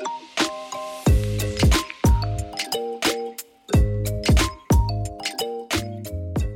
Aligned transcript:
Thank 0.00 0.37
you. 0.37 0.37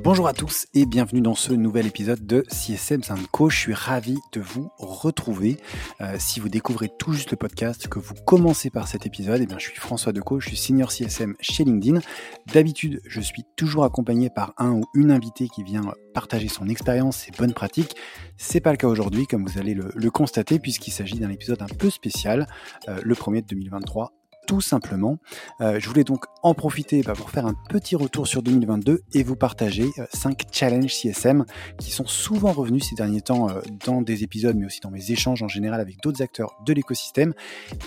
Bonjour 0.04 0.27
à 0.27 0.33
tous 0.33 0.67
et 0.75 0.85
bienvenue 0.85 1.21
dans 1.21 1.37
ce 1.37 1.53
nouvel 1.53 1.87
épisode 1.87 2.27
de 2.27 2.45
CSM 2.49 3.03
Co. 3.31 3.49
Je 3.49 3.56
suis 3.56 3.72
ravi 3.72 4.19
de 4.33 4.40
vous 4.40 4.69
retrouver. 4.77 5.58
Euh, 6.01 6.17
si 6.19 6.40
vous 6.40 6.49
découvrez 6.49 6.90
tout 6.99 7.13
juste 7.13 7.31
le 7.31 7.37
podcast, 7.37 7.87
que 7.87 8.01
vous 8.01 8.15
commencez 8.26 8.69
par 8.69 8.88
cet 8.88 9.07
épisode, 9.07 9.40
eh 9.40 9.47
bien, 9.47 9.61
je 9.61 9.69
suis 9.69 9.79
François 9.79 10.12
Decaux, 10.12 10.40
je 10.40 10.49
suis 10.49 10.57
senior 10.57 10.90
CSM 10.90 11.37
chez 11.38 11.62
LinkedIn. 11.62 12.01
D'habitude, 12.53 13.01
je 13.07 13.21
suis 13.21 13.44
toujours 13.54 13.85
accompagné 13.85 14.29
par 14.29 14.54
un 14.58 14.72
ou 14.72 14.83
une 14.97 15.12
invitée 15.12 15.49
qui 15.49 15.62
vient 15.62 15.94
partager 16.15 16.48
son 16.48 16.69
expérience, 16.69 17.19
ses 17.19 17.30
bonnes 17.30 17.55
pratiques. 17.55 17.95
C'est 18.37 18.61
pas 18.61 18.73
le 18.73 18.79
cas 18.79 18.89
aujourd'hui, 18.89 19.29
comme 19.29 19.47
vous 19.47 19.61
allez 19.61 19.75
le, 19.75 20.11
constater, 20.11 20.59
puisqu'il 20.59 20.91
s'agit 20.91 21.21
d'un 21.21 21.30
épisode 21.30 21.62
un 21.62 21.66
peu 21.66 21.91
spécial, 21.91 22.48
euh, 22.89 22.98
le 23.05 23.15
premier 23.15 23.41
de 23.41 23.47
2023 23.47 24.12
tout 24.46 24.60
simplement. 24.60 25.19
Euh, 25.60 25.78
je 25.78 25.88
voulais 25.88 26.05
donc 26.05 26.24
en 26.42 26.55
profiter 26.55 27.02
bah, 27.02 27.14
pour 27.14 27.30
faire 27.30 27.46
un 27.46 27.55
petit 27.69 27.96
retour 27.96 28.27
sur 28.27 28.42
2022 28.42 29.02
et 29.12 29.23
vous 29.23 29.37
partager 29.37 29.87
5 30.12 30.42
euh, 30.42 30.45
challenges 30.51 30.95
CSM 30.95 31.45
qui 31.78 31.91
sont 31.91 32.06
souvent 32.06 32.52
revenus 32.52 32.88
ces 32.88 32.95
derniers 32.95 33.20
temps 33.20 33.48
euh, 33.48 33.60
dans 33.87 34.02
des 34.02 34.24
épisodes 34.24 34.56
mais 34.56 34.66
aussi 34.66 34.80
dans 34.80 34.91
mes 34.91 35.10
échanges 35.10 35.42
en 35.42 35.48
général 35.48 35.80
avec 35.80 36.01
d'autres 36.02 36.23
acteurs 36.23 36.55
de 36.66 36.73
l'écosystème 36.73 37.34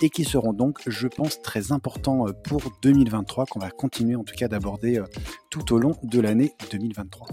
et 0.02 0.10
qui 0.10 0.24
seront 0.24 0.54
donc 0.54 0.80
je 0.88 1.08
pense 1.08 1.42
très 1.42 1.72
importants 1.72 2.26
pour 2.44 2.62
2023 2.82 3.46
qu'on 3.46 3.60
va 3.60 3.70
continuer 3.70 4.16
en 4.16 4.24
tout 4.24 4.36
cas 4.36 4.48
d'aborder 4.48 5.02
tout 5.50 5.74
au 5.74 5.78
long 5.78 5.96
de 6.04 6.20
l'année 6.20 6.54
2023. 6.72 7.28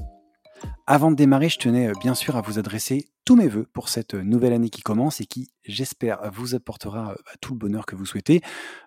Avant 0.87 1.11
de 1.11 1.17
démarrer, 1.17 1.49
je 1.49 1.59
tenais 1.59 1.93
bien 2.01 2.15
sûr 2.15 2.37
à 2.37 2.41
vous 2.41 2.59
adresser 2.59 3.07
tous 3.25 3.37
mes 3.37 3.49
voeux 3.49 3.67
pour 3.73 3.89
cette 3.89 4.15
nouvelle 4.15 4.53
année 4.53 4.69
qui 4.69 4.83
commence 4.83 5.21
et 5.21 5.27
qui, 5.27 5.49
j'espère, 5.65 6.31
vous 6.33 6.55
apportera 6.55 7.15
bah, 7.25 7.33
tout 7.41 7.53
le 7.55 7.59
bonheur 7.59 7.87
que 7.87 7.97
vous 7.97 8.07
souhaitez. 8.07 8.41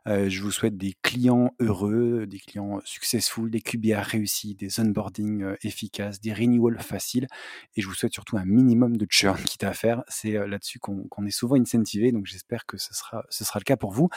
je 0.05 0.41
vous 0.41 0.51
souhaite 0.51 0.77
des 0.77 0.93
clients 1.01 1.51
heureux, 1.59 2.25
des 2.27 2.39
clients 2.39 2.81
successful, 2.85 3.49
des 3.49 3.61
QBA 3.61 4.01
réussis, 4.01 4.55
des 4.55 4.79
onboarding 4.79 5.55
efficaces, 5.63 6.19
des 6.21 6.33
renewals 6.33 6.79
faciles. 6.81 7.27
Et 7.75 7.81
je 7.81 7.87
vous 7.87 7.93
souhaite 7.93 8.13
surtout 8.13 8.37
un 8.37 8.45
minimum 8.45 8.97
de 8.97 9.07
churn 9.09 9.41
quitte 9.43 9.63
à 9.63 9.73
faire. 9.73 10.03
C'est 10.07 10.33
là-dessus 10.47 10.79
qu'on 10.79 11.25
est 11.25 11.31
souvent 11.31 11.55
incentivé. 11.55 12.11
Donc 12.11 12.25
j'espère 12.25 12.65
que 12.65 12.77
ce 12.77 12.93
sera, 12.93 13.23
ce 13.29 13.43
sera 13.43 13.59
le 13.59 13.63
cas 13.63 13.77
pour 13.77 13.91
vous. 13.91 14.09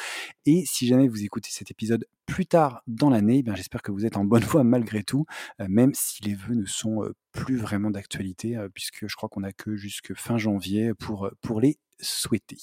Et 0.47 0.65
si 0.67 0.87
jamais 0.87 1.09
vous 1.09 1.25
écoutez 1.25 1.51
cet 1.53 1.71
épisode 1.71 2.07
plus 2.27 2.47
tard 2.47 2.83
dans 2.87 3.11
l'année, 3.11 3.43
eh 3.47 3.57
j'espère 3.57 3.83
que 3.83 3.91
vous 3.91 4.05
êtes 4.05 4.17
en 4.17 4.25
bonne 4.25 4.45
voie 4.45 4.65
malgré 4.65 5.03
tout, 5.03 5.25
même 5.59 5.93
si 5.95 6.23
les 6.23 6.35
vœux 6.35 6.55
ne 6.55 6.67
sont 6.67 7.03
plus 7.33 7.57
vraiment 7.57 7.91
d'actualité, 7.91 8.59
puisque 8.75 9.07
je 9.09 9.17
crois 9.17 9.29
qu'on 9.29 9.43
a 9.43 9.53
que 9.53 9.77
jusque 9.77 10.15
fin 10.15 10.39
janvier 10.39 10.93
pour, 10.95 11.31
pour 11.41 11.61
les 11.61 11.79
souhaiter. 12.01 12.59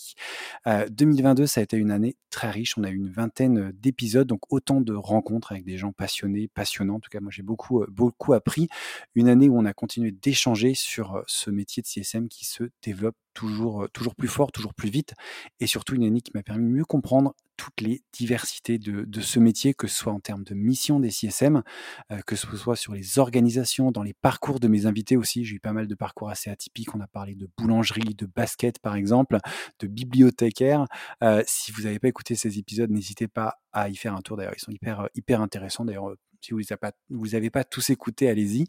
2022, 0.66 1.47
ça 1.47 1.61
a 1.61 1.64
été 1.64 1.78
une 1.78 1.91
année 1.91 2.16
très 2.30 2.50
riche. 2.50 2.78
On 2.78 2.83
a 2.83 2.89
eu 2.89 2.95
une 2.95 3.09
vingtaine 3.09 3.72
d'épisodes, 3.73 4.28
donc 4.28 4.41
autant 4.50 4.81
de 4.81 4.94
rencontres 4.94 5.52
avec 5.52 5.66
des 5.66 5.78
gens 5.78 5.91
passionnés, 5.91 6.47
passionnants. 6.47 6.95
En 6.95 7.00
tout 7.00 7.09
cas, 7.09 7.19
moi, 7.19 7.31
j'ai 7.31 7.44
beaucoup, 7.44 7.83
beaucoup 7.89 8.33
appris. 8.33 8.67
Une 9.16 9.30
année 9.30 9.50
où 9.50 9.58
on 9.58 9.66
a 9.66 9.73
continué 9.73 10.11
d'échanger 10.11 10.73
sur 10.73 11.23
ce 11.28 11.50
métier 11.50 11.81
de 11.81 11.88
CSM 11.88 12.28
qui 12.28 12.45
se 12.45 12.63
développe 12.81 13.16
toujours, 13.36 13.88
toujours 13.94 14.16
plus 14.16 14.28
fort, 14.28 14.52
toujours 14.52 14.73
plus 14.73 14.89
vite. 14.89 15.14
Et 15.59 15.67
surtout, 15.67 15.94
une 15.94 16.03
année 16.03 16.22
qui 16.22 16.31
m'a 16.33 16.41
permis 16.41 16.66
de 16.66 16.75
mieux 16.78 16.86
comprendre 16.86 17.36
toutes 17.58 17.81
les 17.81 18.03
diversités 18.11 18.78
de, 18.78 19.03
de, 19.05 19.22
ce 19.22 19.39
métier, 19.39 19.73
que 19.73 19.88
ce 19.88 19.95
soit 19.95 20.14
en 20.14 20.19
termes 20.19 20.44
de 20.44 20.53
mission 20.53 21.00
des 21.00 21.09
CSM, 21.09 21.63
euh, 22.11 22.19
que 22.25 22.36
ce 22.36 22.47
soit 22.58 22.75
sur 22.75 22.94
les 22.94 23.19
organisations, 23.19 23.91
dans 23.91 24.03
les 24.03 24.13
parcours 24.13 24.59
de 24.59 24.67
mes 24.67 24.86
invités 24.86 25.17
aussi. 25.17 25.45
J'ai 25.45 25.56
eu 25.56 25.59
pas 25.59 25.73
mal 25.73 25.88
de 25.88 25.95
parcours 25.95 26.30
assez 26.30 26.50
atypiques. 26.50 26.94
On 26.95 27.02
a 27.02 27.08
parlé 27.08 27.36
de 27.36 27.47
boulangerie, 27.58 28.16
de 28.16 28.25
basket 28.25 28.80
par 28.80 28.95
exemple, 28.95 29.38
de 29.80 29.88
bibliothécaire. 29.88 30.86
Euh, 31.23 31.44
si 31.47 31.72
vous 31.72 31.83
n'avez 31.83 32.00
pas 32.00 32.08
écouté 32.08 32.36
ces 32.36 32.58
épisodes, 32.58 32.89
n'hésitez 32.89 33.28
pas 33.28 33.59
à 33.72 33.89
y 33.89 33.95
faire 33.95 34.16
un 34.16 34.22
tour. 34.22 34.38
D'ailleurs, 34.38 34.56
ils 34.56 34.61
sont 34.61 34.72
hyper, 34.72 35.08
hyper 35.16 35.41
intéressants. 35.41 35.86
D'ailleurs, 35.86 36.16
si 36.45 36.53
vous 36.53 36.61
n'avez 37.31 37.50
pas, 37.50 37.59
pas 37.59 37.63
tous 37.63 37.89
écouté, 37.89 38.29
allez-y. 38.29 38.66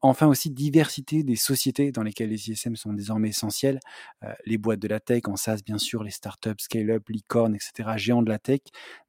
enfin 0.00 0.26
aussi, 0.26 0.50
diversité 0.50 1.22
des 1.22 1.36
sociétés 1.36 1.92
dans 1.92 2.02
lesquelles 2.02 2.30
les 2.30 2.50
ISM 2.50 2.76
sont 2.76 2.92
désormais 2.92 3.30
essentiels. 3.30 3.80
les 4.44 4.58
boîtes 4.58 4.80
de 4.80 4.88
la 4.88 5.00
tech, 5.00 5.22
en 5.26 5.36
SaaS 5.36 5.60
bien 5.64 5.78
sûr, 5.78 6.02
les 6.02 6.10
startups, 6.10 6.50
scale-up, 6.58 7.08
licorne, 7.08 7.54
etc., 7.54 7.90
géants 7.96 8.22
de 8.22 8.28
la 8.28 8.38
tech, 8.38 8.60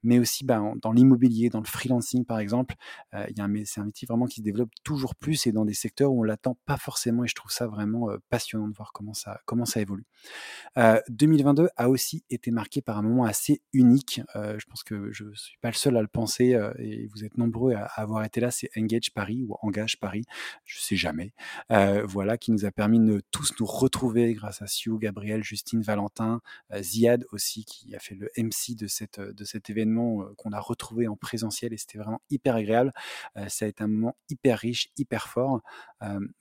mais 0.03 0.19
aussi 0.19 0.45
ben, 0.45 0.73
dans 0.81 0.91
l'immobilier, 0.91 1.50
dans 1.50 1.59
le 1.59 1.66
freelancing 1.66 2.25
par 2.25 2.39
exemple. 2.39 2.75
c'est 3.13 3.39
un 3.39 3.47
métier 3.85 4.05
vraiment 4.07 4.25
qui 4.25 4.38
se 4.38 4.41
développe 4.41 4.72
toujours 4.84 5.16
plus 5.16 5.47
et 5.47 5.51
dans 5.51 5.66
des 5.66 5.73
secteurs 5.73 6.11
où 6.11 6.22
on 6.22 6.23
l'attend 6.23 6.57
pas 6.66 6.78
forcément 6.78 7.23
et 7.23 7.28
je 7.28 7.35
trouve 7.35 7.51
ça 7.51 7.67
vraiment 7.67 8.09
passionnant 8.29 8.67
de 8.67 8.75
voir 8.75 8.91
comment 8.94 9.13
ça, 9.13 9.41
comment 9.45 9.66
ça 9.66 9.81
évolue. 9.81 10.05
2022 11.09 11.69
a 11.75 11.89
aussi 11.89 12.23
été 12.29 12.51
marqué 12.51 12.81
par 12.81 12.97
un 12.97 13.01
moment 13.01 13.25
assez 13.25 13.61
unique. 13.73 14.22
je 14.35 14.66
pense 14.66 14.84
que 14.84 15.11
je 15.11 15.25
ne 15.25 15.34
suis 15.34 15.57
pas 15.61 15.69
le 15.69 15.75
seul 15.75 15.97
à 15.97 16.01
le 16.01 16.07
penser 16.07 16.57
et 16.78 17.07
vous 17.07 17.25
êtes 17.25 17.38
nombreux 17.38 17.56
à, 17.72 17.85
avoir 17.95 18.23
été 18.23 18.40
là, 18.40 18.51
c'est 18.51 18.69
Engage 18.78 19.12
Paris 19.13 19.45
ou 19.47 19.56
Engage 19.62 20.00
Paris, 20.00 20.23
je 20.66 20.79
sais 20.79 20.95
jamais. 20.95 21.34
Euh, 21.72 22.06
voilà, 22.06 22.38
qui 22.38 22.51
nous 22.51 22.66
a 22.66 22.72
permis 22.72 23.00
de 23.00 23.22
tous 23.31 23.53
nous 23.59 23.66
retrouver 23.66 24.34
grâce 24.34 24.62
à 24.62 24.68
Siou, 24.68 24.97
Gabriel, 24.97 25.44
Justine, 25.44 25.81
Valentin, 25.81 26.41
euh, 26.72 26.81
Ziad 26.81 27.25
aussi, 27.31 27.66
qui 27.66 27.96
a 27.96 28.00
fait 28.00 28.16
le 28.16 28.29
MC 28.38 28.75
de, 28.75 28.88
cette, 28.88 29.19
de 29.19 29.44
cet 29.44 29.69
événement 29.69 30.22
euh, 30.22 30.34
qu'on 30.38 30.51
a 30.51 30.59
retrouvé 30.59 31.07
en 31.07 31.16
présentiel 31.16 31.73
et 31.73 31.78
c'était 31.78 31.97
vraiment 31.97 32.22
hyper 32.29 32.56
agréable. 32.56 32.91
ça 33.47 33.66
a 33.66 33.67
été 33.67 33.84
un 33.84 33.88
moment 33.88 34.16
hyper 34.29 34.59
riche, 34.59 34.90
hyper 34.97 35.28
fort. 35.28 35.62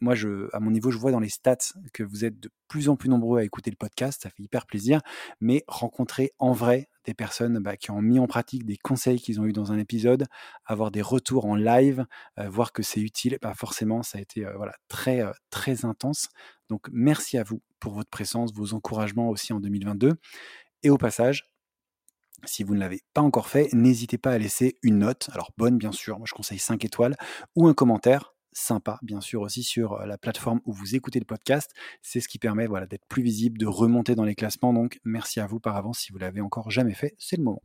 moi, 0.00 0.15
je, 0.15 0.49
à 0.55 0.60
mon 0.60 0.71
niveau, 0.71 0.91
je 0.91 0.99
vois 0.99 1.10
dans 1.10 1.21
les 1.21 1.28
stats 1.28 1.56
que 1.93 2.03
vous 2.03 2.25
êtes 2.25 2.38
de 2.38 2.50
plus 2.69 2.88
en 2.88 2.97
plus 2.97 3.09
nombreux 3.09 3.41
à 3.41 3.44
écouter 3.44 3.71
le 3.71 3.76
podcast, 3.76 4.22
ça 4.22 4.31
fait 4.31 4.43
hyper 4.43 4.66
plaisir, 4.66 5.00
mais 5.41 5.65
rencontrer 5.69 6.32
en 6.38 6.53
vrai 6.53 6.88
des 7.06 7.15
personnes 7.15 7.59
bah, 7.61 7.77
qui 7.77 7.91
ont 7.91 8.03
mis 8.03 8.19
en 8.19 8.27
pratique 8.27 8.67
des 8.67 8.77
conseils 8.77 9.21
qu'ils 9.21 9.41
ont 9.41 9.47
eu 9.47 9.53
dans 9.53 9.72
un 9.72 9.78
épisode, 9.78 10.27
avoir 10.67 10.91
des 10.91 11.03
retours 11.03 11.47
en 11.47 11.56
live, 11.56 12.05
voir 12.37 12.72
que 12.72 12.83
c'est 12.83 13.00
utile, 13.00 13.39
bah, 13.41 13.55
forcément, 13.55 14.03
ça 14.03 14.19
a 14.19 14.21
été 14.21 14.44
voilà, 14.56 14.75
très, 14.89 15.22
très 15.50 15.84
intense. 15.84 16.28
Donc, 16.69 16.89
merci 16.93 17.39
à 17.39 17.44
vous 17.44 17.62
pour 17.81 17.94
votre 17.94 18.11
présence, 18.11 18.53
vos 18.53 18.75
encouragements 18.75 19.31
aussi 19.31 19.53
en 19.53 19.61
2022. 19.61 20.15
Et 20.83 20.91
au 20.91 20.99
passage, 20.99 21.44
si 22.44 22.65
vous 22.65 22.75
ne 22.75 22.81
l'avez 22.81 23.00
pas 23.15 23.23
encore 23.23 23.49
fait, 23.49 23.73
n'hésitez 23.73 24.19
pas 24.19 24.33
à 24.33 24.38
laisser 24.38 24.78
une 24.83 24.99
note, 24.99 25.31
alors 25.33 25.53
bonne 25.56 25.78
bien 25.78 25.93
sûr, 25.93 26.19
moi 26.19 26.27
je 26.28 26.34
conseille 26.34 26.59
5 26.59 26.84
étoiles, 26.84 27.17
ou 27.55 27.67
un 27.67 27.75
commentaire 27.75 28.36
sympa, 28.56 28.99
bien 29.03 29.21
sûr, 29.21 29.43
aussi 29.43 29.62
sur 29.62 29.99
la 30.06 30.17
plateforme 30.17 30.61
où 30.65 30.72
vous 30.72 30.94
écoutez 30.94 31.19
le 31.19 31.27
podcast. 31.27 31.72
C'est 32.00 32.21
ce 32.21 32.28
qui 32.28 32.39
permet 32.39 32.67
voilà, 32.67 32.87
d'être 32.87 33.05
plus 33.06 33.22
visible, 33.22 33.59
de 33.59 33.67
remonter 33.67 34.15
dans 34.15 34.25
les 34.25 34.34
classements. 34.34 34.72
Donc, 34.72 34.99
merci 35.05 35.41
à 35.41 35.47
vous 35.47 35.61
par 35.61 35.77
avance 35.77 35.99
si 35.99 36.12
vous 36.12 36.19
l'avez 36.19 36.41
encore 36.41 36.71
jamais 36.71 36.94
fait, 36.94 37.15
c'est 37.19 37.37
le 37.37 37.43
moment. 37.43 37.62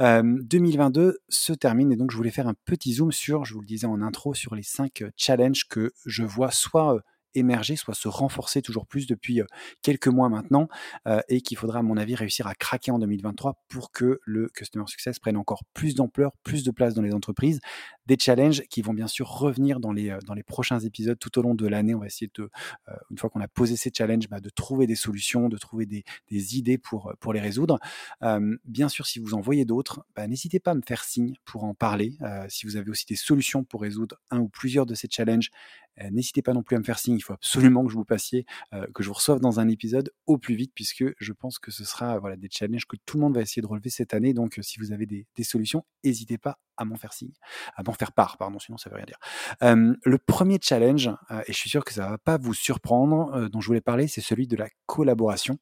2022 0.00 1.18
se 1.28 1.52
termine 1.52 1.92
et 1.92 1.96
donc 1.96 2.10
je 2.10 2.16
voulais 2.16 2.30
faire 2.30 2.48
un 2.48 2.54
petit 2.64 2.94
zoom 2.94 3.12
sur, 3.12 3.44
je 3.44 3.54
vous 3.54 3.60
le 3.60 3.66
disais 3.66 3.86
en 3.86 4.02
intro, 4.02 4.34
sur 4.34 4.54
les 4.54 4.64
cinq 4.64 5.04
challenges 5.16 5.68
que 5.68 5.92
je 6.04 6.24
vois 6.24 6.50
soit 6.50 7.00
émerger, 7.36 7.74
soit 7.74 7.94
se 7.94 8.06
renforcer 8.06 8.62
toujours 8.62 8.86
plus 8.86 9.08
depuis 9.08 9.40
quelques 9.82 10.06
mois 10.06 10.28
maintenant, 10.28 10.68
et 11.28 11.40
qu'il 11.40 11.56
faudra, 11.56 11.80
à 11.80 11.82
mon 11.82 11.96
avis, 11.96 12.14
réussir 12.14 12.46
à 12.46 12.54
craquer 12.54 12.92
en 12.92 12.98
2023 12.98 13.64
pour 13.68 13.90
que 13.90 14.20
le 14.24 14.48
Customer 14.48 14.86
Success 14.86 15.18
prenne 15.18 15.36
encore 15.36 15.64
plus 15.74 15.96
d'ampleur, 15.96 16.32
plus 16.44 16.62
de 16.62 16.70
place 16.70 16.94
dans 16.94 17.02
les 17.02 17.12
entreprises. 17.12 17.60
Des 18.06 18.16
challenges 18.18 18.62
qui 18.70 18.82
vont 18.82 18.94
bien 18.94 19.06
sûr 19.06 19.28
revenir 19.28 19.80
dans 19.80 19.92
les, 19.92 20.16
dans 20.26 20.34
les 20.34 20.42
prochains 20.42 20.80
épisodes 20.80 21.18
tout 21.18 21.38
au 21.38 21.42
long 21.42 21.54
de 21.54 21.66
l'année. 21.66 21.94
On 21.94 22.00
va 22.00 22.06
essayer 22.06 22.30
de, 22.34 22.50
une 23.10 23.18
fois 23.18 23.30
qu'on 23.30 23.40
a 23.40 23.48
posé 23.48 23.76
ces 23.76 23.90
challenges, 23.96 24.28
bah, 24.28 24.40
de 24.40 24.50
trouver 24.50 24.86
des 24.86 24.94
solutions, 24.94 25.48
de 25.48 25.56
trouver 25.56 25.86
des, 25.86 26.04
des 26.30 26.58
idées 26.58 26.78
pour, 26.78 27.12
pour 27.20 27.32
les 27.32 27.40
résoudre. 27.40 27.78
bien 28.64 28.88
sûr, 28.88 29.06
si 29.06 29.18
vous 29.18 29.34
en 29.34 29.40
voyez 29.40 29.64
d'autres, 29.64 30.04
bah, 30.14 30.26
n'hésitez 30.26 30.60
pas 30.60 30.72
à 30.72 30.74
me 30.74 30.82
faire 30.86 31.04
signe 31.04 31.34
pour 31.44 31.64
en 31.64 31.74
parler. 31.74 32.16
si 32.48 32.66
vous 32.66 32.76
avez 32.76 32.90
aussi 32.90 33.06
des 33.06 33.16
solutions 33.16 33.64
pour 33.64 33.82
résoudre 33.82 34.16
un 34.30 34.40
ou 34.40 34.48
plusieurs 34.48 34.86
de 34.86 34.94
ces 34.94 35.08
challenges, 35.10 35.50
N'hésitez 36.10 36.42
pas 36.42 36.52
non 36.52 36.62
plus 36.62 36.76
à 36.76 36.78
me 36.80 36.84
faire 36.84 36.98
signe, 36.98 37.16
il 37.16 37.20
faut 37.20 37.32
absolument 37.32 37.84
que 37.84 37.90
je 37.90 37.96
vous 37.96 38.04
passiez, 38.04 38.46
que 38.94 39.02
je 39.02 39.08
vous 39.08 39.14
reçoive 39.14 39.40
dans 39.40 39.60
un 39.60 39.68
épisode 39.68 40.10
au 40.26 40.38
plus 40.38 40.56
vite, 40.56 40.72
puisque 40.74 41.04
je 41.18 41.32
pense 41.32 41.58
que 41.58 41.70
ce 41.70 41.84
sera 41.84 42.18
voilà, 42.18 42.36
des 42.36 42.48
challenges 42.50 42.86
que 42.86 42.96
tout 43.06 43.16
le 43.16 43.22
monde 43.22 43.34
va 43.34 43.42
essayer 43.42 43.62
de 43.62 43.66
relever 43.66 43.90
cette 43.90 44.12
année. 44.12 44.34
Donc, 44.34 44.58
si 44.62 44.80
vous 44.80 44.92
avez 44.92 45.06
des, 45.06 45.26
solutions, 45.44 45.84
n'hésitez 46.02 46.38
pas 46.38 46.58
à 46.76 46.84
m'en 46.84 46.96
faire 46.96 47.12
signe, 47.12 47.32
faire 47.94 48.12
part, 48.12 48.36
pardon, 48.36 48.58
sinon 48.58 48.78
ça 48.78 48.90
veut 48.90 48.96
rien 48.96 49.06
dire. 49.06 49.18
le 50.04 50.18
premier 50.18 50.58
challenge, 50.60 51.10
et 51.46 51.52
je 51.52 51.56
suis 51.56 51.70
sûr 51.70 51.84
que 51.84 51.92
ça 51.92 52.10
va 52.10 52.18
pas 52.18 52.38
vous 52.38 52.54
surprendre, 52.54 53.48
dont 53.48 53.60
je 53.60 53.66
voulais 53.66 53.80
parler, 53.80 54.08
c'est 54.08 54.20
celui 54.20 54.46
de 54.46 54.56
la 54.56 54.68
collaboration. 54.86 55.58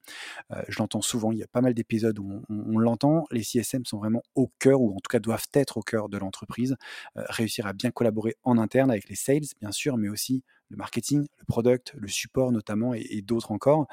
je 0.69 0.79
l'entends 0.79 1.03
souvent, 1.03 1.33
il 1.33 1.39
y 1.39 1.43
a 1.43 1.49
pas 1.49 1.61
mal 1.61 1.75
d'épisodes 1.75 2.19
où 2.19 2.43
on, 2.49 2.79
l'entend. 2.79 3.25
Les 3.31 3.43
CSM 3.43 3.85
sont 3.85 3.99
vraiment 3.99 4.23
au 4.35 4.51
cœur, 4.59 4.81
ou 4.81 4.91
en 4.91 5.01
tout 5.01 5.11
cas 5.11 5.21
doivent 5.21 5.47
être 5.55 5.77
au 5.77 5.83
cœur 5.83 6.09
de 6.09 6.19
l'entreprise. 6.19 6.77
réussir 7.15 7.67
à 7.67 7.73
bien 7.73 7.91
collaborer 7.91 8.37
en 8.43 8.59
interne 8.59 8.91
avec 8.91 9.09
les 9.09 9.17
sales, 9.17 9.43
bien 9.61 9.73
sûr, 9.73 9.97
mais 9.97 10.09
aussi 10.09 10.43
le 10.73 10.77
marketing, 10.79 11.27
le 11.39 11.45
product, 11.47 11.93
le 11.97 12.09
support 12.09 12.51
notamment 12.51 12.95
et, 12.95 13.23
d'autres 13.23 13.53
encore. 13.53 13.87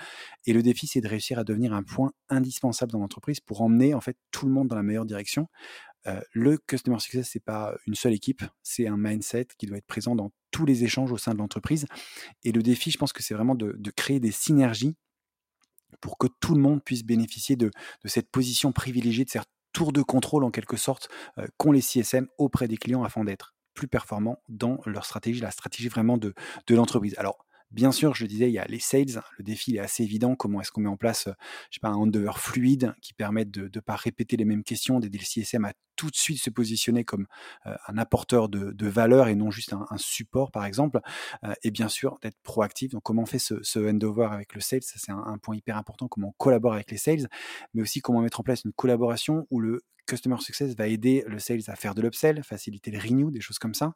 Et 0.46 0.54
le 0.54 0.64
défi, 0.64 0.88
c'est 0.88 1.02
de 1.02 1.08
réussir 1.08 1.38
à 1.38 1.44
devenir 1.44 1.74
un 1.74 1.84
point 1.84 2.12
indispensable 2.30 2.92
dans 2.92 3.00
l'entreprise 3.00 3.40
pour 3.42 3.62
emmener 3.62 3.94
en 3.94 4.02
fait 4.02 4.18
tout 4.32 4.46
le 4.46 4.52
monde 4.52 4.70
dans 4.70 4.76
la 4.76 4.84
meilleure 4.84 5.06
direction 5.06 5.48
le 6.34 6.57
customer 6.57 7.00
success, 7.00 7.30
c'est 7.31 7.44
pas 7.44 7.75
une 7.88 7.96
seule 7.96 8.13
équipe, 8.13 8.44
c'est 8.63 8.88
un 8.88 8.98
mindset 8.98 9.48
qui 9.57 9.66
doit 9.66 9.78
être 9.78 9.88
présent 9.88 10.16
dans 10.16 10.31
tous 10.51 10.66
les 10.66 10.84
échanges 10.84 11.12
au 11.12 11.18
sein 11.18 11.34
de 11.34 11.40
l'entreprise. 11.40 11.86
Et 12.44 12.51
le 12.51 12.63
défi, 12.63 12.92
je 12.92 12.98
pense 12.98 13.13
que 13.13 13.24
c'est 13.24 13.34
vraiment 13.34 13.56
de, 13.56 13.92
créer 13.92 14.19
des 14.19 14.31
synergies 14.31 14.96
pour 16.01 16.18
que 16.18 16.28
tout 16.40 16.56
le 16.56 16.62
monde 16.62 16.84
puisse 16.84 17.04
bénéficier 17.04 17.56
de, 17.56 17.72
cette 18.06 18.30
position 18.30 18.72
privilégiée, 18.72 19.25
de 19.25 19.30
cette 19.30 19.46
tour 19.74 19.92
de 19.92 20.01
contrôle 20.01 20.44
en 20.44 20.51
quelque 20.51 20.78
sorte 20.78 21.10
qu'ont 21.57 21.72
les 21.72 21.81
CSM 21.81 22.28
auprès 22.38 22.68
des 22.68 22.78
clients 22.78 23.04
afin 23.04 23.24
d'être 23.24 23.54
plus 23.74 23.88
performants 23.88 24.42
dans 24.50 24.80
leur 24.86 25.06
stratégie, 25.06 25.40
la 25.40 25.52
stratégie 25.52 25.90
vraiment 25.90 26.18
de, 26.18 26.34
l'entreprise. 26.69 27.16
Alors, 27.18 27.45
Bien 27.72 27.92
sûr, 27.92 28.16
je 28.16 28.24
le 28.24 28.28
disais, 28.28 28.50
il 28.50 28.54
y 28.54 28.57
a 28.57 28.66
les 28.66 28.80
sales. 28.80 29.22
Le 29.38 29.44
défi 29.44 29.75
est 29.75 29.80
assez 29.80 30.02
évident. 30.02 30.36
Comment 30.36 30.60
est-ce 30.60 30.72
qu'on 30.72 30.81
met 30.81 30.90
en 30.90 30.98
place, 30.98 31.25
je 31.69 31.75
sais 31.75 31.80
pas, 31.80 31.90
un 31.90 31.94
handover 31.94 32.31
fluide 32.36 32.95
qui 33.00 33.13
permette 33.13 33.52
de 33.52 33.69
ne 33.72 33.80
pas 33.80 33.95
répéter 33.95 34.38
les 34.38 34.45
mêmes 34.45 34.63
questions, 34.63 35.00
d'aider 35.00 35.19
le 35.19 35.24
CSM 35.24 35.66
à 35.66 35.74
tout 36.00 36.10
de 36.10 36.16
suite 36.16 36.42
se 36.42 36.50
positionner 36.50 37.04
comme 37.04 37.28
un 37.66 37.98
apporteur 37.98 38.48
de, 38.48 38.88
valeur 38.88 39.28
et 39.28 39.36
non 39.36 39.51
juste 39.51 39.74
un, 39.74 39.98
support, 39.98 40.50
par 40.51 40.63
exemple. 40.63 41.01
et 41.63 41.72
bien 41.72 41.90
sûr, 41.90 42.18
d'être 42.22 42.40
proactif. 42.42 42.92
Donc, 42.92 43.04
comment 43.04 43.24
on 43.24 43.25
fait 43.25 43.40
ce, 43.40 43.80
handover 43.80 44.30
avec 44.31 44.56
le 44.56 44.62
sales 44.62 44.84
Ça, 44.84 44.96
c'est 44.98 45.12
un, 45.12 45.38
point 45.42 45.57
hyper 45.57 45.75
important. 45.75 46.07
Comment 46.07 46.30
on 46.30 46.36
collabore 46.38 46.74
avec 46.74 46.90
les 46.90 46.98
sales, 46.98 47.28
mais 47.74 47.81
aussi 47.81 48.00
comment 48.00 48.22
mettre 48.22 48.40
en 48.40 48.44
place 48.44 48.63
une 48.63 48.74
collaboration 48.74 49.46
où 49.51 49.60
le 49.60 49.84
Customer 50.10 50.38
Success 50.40 50.75
va 50.75 50.88
aider 50.88 51.24
le 51.28 51.38
sales 51.38 51.62
à 51.68 51.75
faire 51.75 51.94
de 51.94 52.02
l'upsell, 52.02 52.44
faciliter 52.44 52.90
le 52.90 52.98
renew, 52.98 53.30
des 53.30 53.42
choses 53.42 53.60
comme 53.60 53.75
ça. 53.75 53.94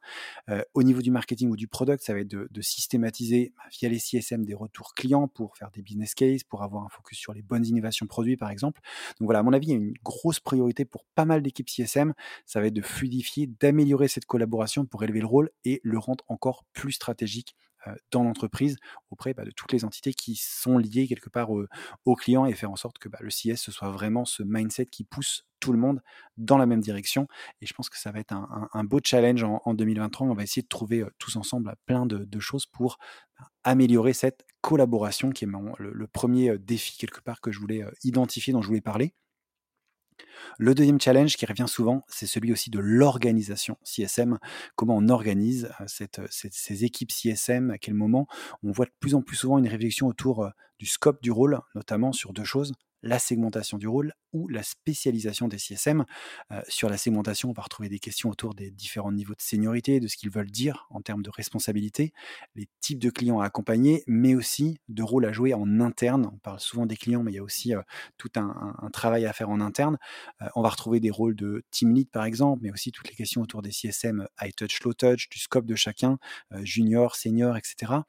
Euh, 0.49 0.61
au 0.75 0.83
niveau 0.83 1.01
du 1.01 1.09
marketing 1.09 1.49
ou 1.49 1.55
du 1.55 1.67
product, 1.67 2.03
ça 2.03 2.13
va 2.13 2.19
être 2.19 2.27
de, 2.27 2.61
systématiser 2.61 3.51
bah, 3.57 3.63
via 3.71 3.89
les 3.89 3.97
CSM 3.97 4.45
des 4.45 4.53
retours 4.53 4.93
clients 4.93 5.27
pour 5.27 5.57
faire 5.57 5.71
des 5.71 5.81
business 5.81 6.13
cases, 6.13 6.43
pour 6.43 6.61
avoir 6.61 6.85
un 6.85 6.89
focus 6.89 7.17
sur 7.17 7.33
les 7.33 7.41
bonnes 7.41 7.65
innovations 7.65 8.05
produits, 8.05 8.37
par 8.37 8.51
exemple. 8.51 8.79
Donc 9.19 9.25
voilà, 9.25 9.39
à 9.39 9.43
mon 9.43 9.53
avis, 9.53 9.67
il 9.67 9.71
y 9.71 9.73
a 9.73 9.77
une 9.77 9.93
grosse 10.03 10.39
priorité 10.39 10.85
pour 10.85 11.03
pas 11.15 11.25
mal 11.25 11.41
d'équipes 11.41 11.67
CSM. 11.67 11.92
Ça 12.45 12.59
va 12.59 12.67
être 12.67 12.73
de 12.73 12.81
fluidifier, 12.81 13.47
d'améliorer 13.59 14.07
cette 14.07 14.25
collaboration 14.25 14.85
pour 14.85 15.03
élever 15.03 15.21
le 15.21 15.27
rôle 15.27 15.49
et 15.65 15.81
le 15.83 15.97
rendre 15.97 16.23
encore 16.27 16.65
plus 16.73 16.93
stratégique 16.93 17.55
euh, 17.87 17.95
dans 18.11 18.23
l'entreprise 18.23 18.77
auprès 19.09 19.33
bah, 19.33 19.43
de 19.43 19.51
toutes 19.51 19.71
les 19.71 19.83
entités 19.83 20.13
qui 20.13 20.35
sont 20.35 20.77
liées 20.77 21.07
quelque 21.07 21.29
part 21.29 21.49
au, 21.51 22.15
client 22.15 22.45
et 22.45 22.53
faire 22.53 22.71
en 22.71 22.75
sorte 22.75 22.97
que 22.97 23.09
bah, 23.09 23.17
le 23.21 23.29
CS 23.29 23.71
soit 23.71 23.89
vraiment 23.89 24.23
ce 24.23 24.43
mindset 24.43 24.85
qui 24.85 25.03
pousse 25.03 25.45
tout 25.59 25.73
le 25.73 25.79
monde 25.79 26.01
dans 26.37 26.57
la 26.57 26.65
même 26.65 26.79
direction. 26.81 27.27
Et 27.61 27.65
je 27.65 27.73
pense 27.73 27.89
que 27.89 27.97
ça 27.97 28.11
va 28.11 28.19
être 28.19 28.33
un, 28.33 28.83
beau 28.83 28.99
challenge 29.03 29.43
en, 29.43 29.73
2023. 29.73 30.27
On 30.27 30.33
va 30.33 30.43
essayer 30.43 30.61
de 30.61 30.67
trouver 30.67 31.01
euh, 31.01 31.09
tous 31.17 31.35
ensemble 31.35 31.73
plein 31.85 32.05
de, 32.05 32.39
choses 32.39 32.65
pour 32.65 32.99
bah, 33.39 33.47
améliorer 33.63 34.13
cette 34.13 34.45
collaboration 34.61 35.31
qui 35.31 35.45
est 35.45 35.49
le, 35.77 36.07
premier 36.07 36.51
euh, 36.51 36.57
défi 36.57 36.97
quelque 36.97 37.21
part 37.21 37.41
que 37.41 37.51
je 37.51 37.59
voulais 37.59 37.83
identifier, 38.03 38.53
dont 38.53 38.61
je 38.61 38.67
voulais 38.67 38.81
parler. 38.81 39.13
Le 40.57 40.75
deuxième 40.75 40.99
challenge 40.99 41.35
qui 41.35 41.45
revient 41.45 41.67
souvent, 41.67 42.03
c'est 42.07 42.27
celui 42.27 42.51
aussi 42.51 42.69
de 42.69 42.79
l'organisation 42.79 43.77
CSM. 43.83 44.39
Comment 44.75 44.97
on 44.97 45.09
organise 45.09 45.69
euh, 45.79 45.85
ces 46.29 46.83
équipes 46.83 47.11
CSM, 47.11 47.71
à 47.71 47.77
quel 47.77 47.93
moment? 47.93 48.27
On 48.63 48.71
voit 48.71 48.85
de 48.85 48.93
plus 48.99 49.15
en 49.15 49.21
plus 49.21 49.35
souvent 49.35 49.57
une 49.57 49.67
réflexion 49.67 50.07
autour 50.07 50.43
euh, 50.43 50.49
du 50.79 50.85
scope 50.85 51.21
du 51.21 51.31
rôle, 51.31 51.59
notamment 51.75 52.11
sur 52.11 52.33
deux 52.33 52.43
choses 52.43 52.73
la 53.03 53.19
segmentation 53.19 53.77
du 53.77 53.87
rôle 53.87 54.13
ou 54.33 54.47
la 54.47 54.63
spécialisation 54.63 55.47
des 55.47 55.57
CSM. 55.57 56.05
Euh, 56.51 56.61
sur 56.67 56.89
la 56.89 56.97
segmentation, 56.97 57.49
on 57.49 57.53
va 57.53 57.63
retrouver 57.63 57.89
des 57.89 57.99
questions 57.99 58.29
autour 58.29 58.53
des 58.53 58.71
différents 58.71 59.11
niveaux 59.11 59.35
de 59.35 59.41
seniorité, 59.41 59.99
de 59.99 60.07
ce 60.07 60.17
qu'ils 60.17 60.31
veulent 60.31 60.51
dire 60.51 60.87
en 60.89 61.01
termes 61.01 61.21
de 61.21 61.29
responsabilité, 61.29 62.13
les 62.55 62.67
types 62.81 62.99
de 62.99 63.09
clients 63.09 63.39
à 63.39 63.45
accompagner, 63.45 64.03
mais 64.07 64.35
aussi 64.35 64.79
de 64.89 65.03
rôles 65.03 65.25
à 65.25 65.31
jouer 65.31 65.53
en 65.53 65.79
interne. 65.79 66.29
On 66.33 66.37
parle 66.37 66.59
souvent 66.59 66.85
des 66.85 66.97
clients, 66.97 67.23
mais 67.23 67.31
il 67.31 67.35
y 67.35 67.39
a 67.39 67.43
aussi 67.43 67.73
euh, 67.73 67.81
tout 68.17 68.31
un, 68.35 68.89
travail 68.91 69.25
à 69.25 69.33
faire 69.33 69.49
en 69.49 69.61
interne. 69.61 69.97
Euh, 70.41 70.47
on 70.55 70.61
va 70.61 70.69
retrouver 70.69 70.99
des 70.99 71.11
rôles 71.11 71.35
de 71.35 71.63
team 71.71 71.93
lead, 71.93 72.09
par 72.09 72.25
exemple, 72.25 72.61
mais 72.63 72.71
aussi 72.71 72.91
toutes 72.91 73.09
les 73.09 73.15
questions 73.15 73.41
autour 73.41 73.61
des 73.61 73.71
CSM 73.71 74.27
high 74.41 74.53
touch, 74.55 74.81
low 74.83 74.93
touch, 74.93 75.29
du 75.29 75.39
scope 75.39 75.65
de 75.65 75.75
chacun, 75.75 76.17
junior, 76.63 77.15
senior, 77.15 77.57
etc 77.57 78.01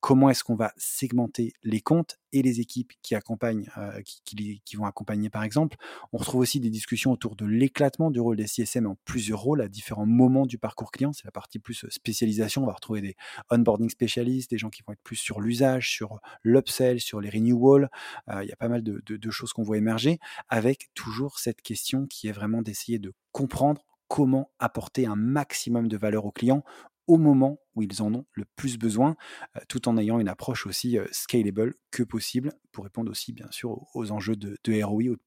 comment 0.00 0.30
est-ce 0.30 0.44
qu'on 0.44 0.54
va 0.54 0.72
segmenter 0.76 1.52
les 1.62 1.80
comptes 1.80 2.18
et 2.32 2.42
les 2.42 2.60
équipes 2.60 2.92
qui 3.02 3.14
accompagnent, 3.14 3.68
qui, 4.04 4.76
vont 4.76 4.86
accompagner 4.86 5.30
par 5.30 5.42
exemple? 5.42 5.67
On 6.12 6.18
retrouve 6.18 6.40
aussi 6.40 6.60
des 6.60 6.70
discussions 6.70 7.12
autour 7.12 7.36
de 7.36 7.46
l'éclatement 7.46 8.10
du 8.10 8.20
rôle 8.20 8.36
des 8.36 8.46
CSM 8.46 8.86
en 8.86 8.96
plusieurs 9.04 9.40
rôles 9.40 9.60
à 9.60 9.68
différents 9.68 10.06
moments 10.06 10.46
du 10.46 10.58
parcours 10.58 10.90
client. 10.90 11.12
C'est 11.12 11.24
la 11.24 11.30
partie 11.30 11.58
plus 11.58 11.84
euh, 11.84 11.90
spécialisation. 11.90 12.62
On 12.62 12.66
va 12.66 12.72
retrouver 12.72 13.00
des 13.00 13.16
onboarding 13.50 13.90
spécialistes, 13.90 14.50
des 14.50 14.58
gens 14.58 14.70
qui 14.70 14.82
vont 14.86 14.92
être 14.92 15.02
plus 15.02 15.16
sur 15.16 15.40
l'usage, 15.40 15.90
sur 15.90 16.20
l'upsell, 16.42 17.00
sur 17.00 17.20
les 17.20 17.30
renewals. 17.30 17.88
Euh, 18.30 18.42
il 18.42 18.48
y 18.48 18.52
a 18.52 18.56
pas 18.56 18.68
mal 18.68 18.82
de, 18.82 19.02
de 19.06 19.30
choses 19.30 19.52
qu'on 19.52 19.62
voit 19.62 19.78
émerger 19.78 20.18
avec 20.48 20.90
toujours 20.94 21.38
cette 21.38 21.62
question 21.62 22.06
qui 22.06 22.28
est 22.28 22.32
vraiment 22.32 22.62
d'essayer 22.62 22.98
de 22.98 23.12
comprendre 23.32 23.84
comment 24.08 24.50
apporter 24.58 25.06
un 25.06 25.16
maximum 25.16 25.88
de 25.88 25.96
valeur 25.96 26.24
aux 26.24 26.32
clients 26.32 26.64
au 27.08 27.16
moment 27.16 27.58
où 27.74 27.82
ils 27.82 28.02
en 28.02 28.14
ont 28.14 28.26
le 28.32 28.44
plus 28.56 28.78
besoin, 28.78 29.16
euh, 29.56 29.60
tout 29.68 29.88
en 29.88 29.96
ayant 29.96 30.20
une 30.20 30.28
approche 30.28 30.66
aussi 30.66 30.98
euh, 30.98 31.06
scalable 31.10 31.74
que 31.90 32.02
possible 32.02 32.52
pour 32.70 32.84
répondre 32.84 33.10
aussi 33.10 33.32
bien 33.32 33.50
sûr 33.50 33.86
aux, 33.94 34.12
enjeux 34.12 34.36
de, 34.36 34.82
ROI 34.82 35.04
ou 35.04 35.16
de 35.16 35.22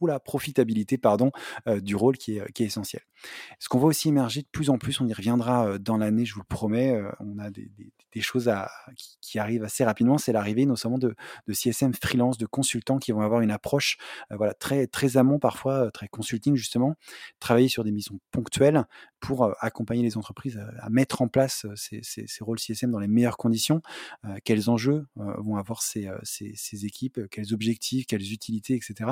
ou 0.00 0.06
la 0.06 0.20
profitabilité 0.20 0.98
pardon, 0.98 1.30
euh, 1.66 1.80
du 1.80 1.96
rôle 1.96 2.16
qui 2.16 2.38
est, 2.38 2.60
essentiel. 2.60 3.02
Ce 3.58 3.68
qu'on 3.68 3.78
voit 3.78 3.88
aussi 3.88 4.08
émerger 4.08 4.42
de 4.42 4.48
plus 4.50 4.70
en 4.70 4.78
plus, 4.78 5.00
on 5.00 5.06
y 5.06 5.12
reviendra 5.12 5.78
dans 5.78 5.96
l'année, 5.96 6.24
je 6.24 6.34
vous 6.34 6.40
le 6.40 6.46
promets, 6.46 7.00
on 7.20 7.38
a 7.38 7.50
des, 7.50 7.70
choses 8.20 8.50
qui, 9.20 9.38
arrivent 9.38 9.64
assez 9.64 9.84
rapidement, 9.84 10.16
c'est 10.16 10.32
l'arrivée 10.32 10.64
notamment 10.64 10.96
de, 10.96 11.14
de, 11.46 11.52
CSM 11.52 11.92
freelance, 11.92 12.38
de 12.38 12.46
consultants 12.46 12.98
qui 12.98 13.12
vont 13.12 13.20
avoir 13.20 13.42
une 13.42 13.50
approche 13.50 13.98
voilà, 14.30 14.54
très, 14.54 14.86
très 14.86 15.18
amont 15.18 15.38
parfois, 15.38 15.90
très 15.90 16.08
consulting 16.08 16.56
justement, 16.56 16.94
travailler 17.40 17.68
sur 17.68 17.84
des 17.84 17.92
missions 17.92 18.18
ponctuelles 18.30 18.84
pour 19.20 19.54
accompagner 19.60 20.02
les 20.02 20.16
entreprises 20.16 20.60
à, 20.80 20.88
mettre 20.88 21.22
en 21.22 21.28
place 21.28 21.66
ces, 21.74 22.00
ces, 22.02 22.26
rôles 22.44 22.58
CSM 22.58 22.90
dans 22.90 22.98
les 22.98 23.08
meilleures 23.08 23.36
conditions, 23.36 23.82
quels 24.44 24.70
enjeux 24.70 25.06
vont 25.16 25.56
avoir 25.56 25.82
ces, 25.82 26.08
ces, 26.22 26.86
équipes, 26.86 27.20
quels 27.30 27.52
objectifs, 27.54 28.06
quelles 28.06 28.32
utilités, 28.32 28.74
etc. 28.74 29.10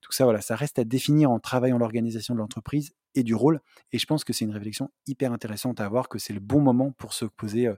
Tout 0.00 0.12
ça, 0.20 0.24
voilà, 0.24 0.42
ça 0.42 0.54
reste 0.54 0.78
à 0.78 0.84
définir 0.84 1.30
en 1.30 1.38
travaillant 1.40 1.78
l'organisation 1.78 2.34
de 2.34 2.40
l'entreprise 2.40 2.92
et 3.14 3.22
du 3.22 3.34
rôle. 3.34 3.62
Et 3.92 3.98
je 3.98 4.04
pense 4.04 4.22
que 4.22 4.34
c'est 4.34 4.44
une 4.44 4.50
réflexion 4.50 4.90
hyper 5.06 5.32
intéressante 5.32 5.80
à 5.80 5.86
avoir, 5.86 6.10
que 6.10 6.18
c'est 6.18 6.34
le 6.34 6.40
bon 6.40 6.60
moment 6.60 6.92
pour 6.92 7.14
se 7.14 7.24
poser 7.24 7.70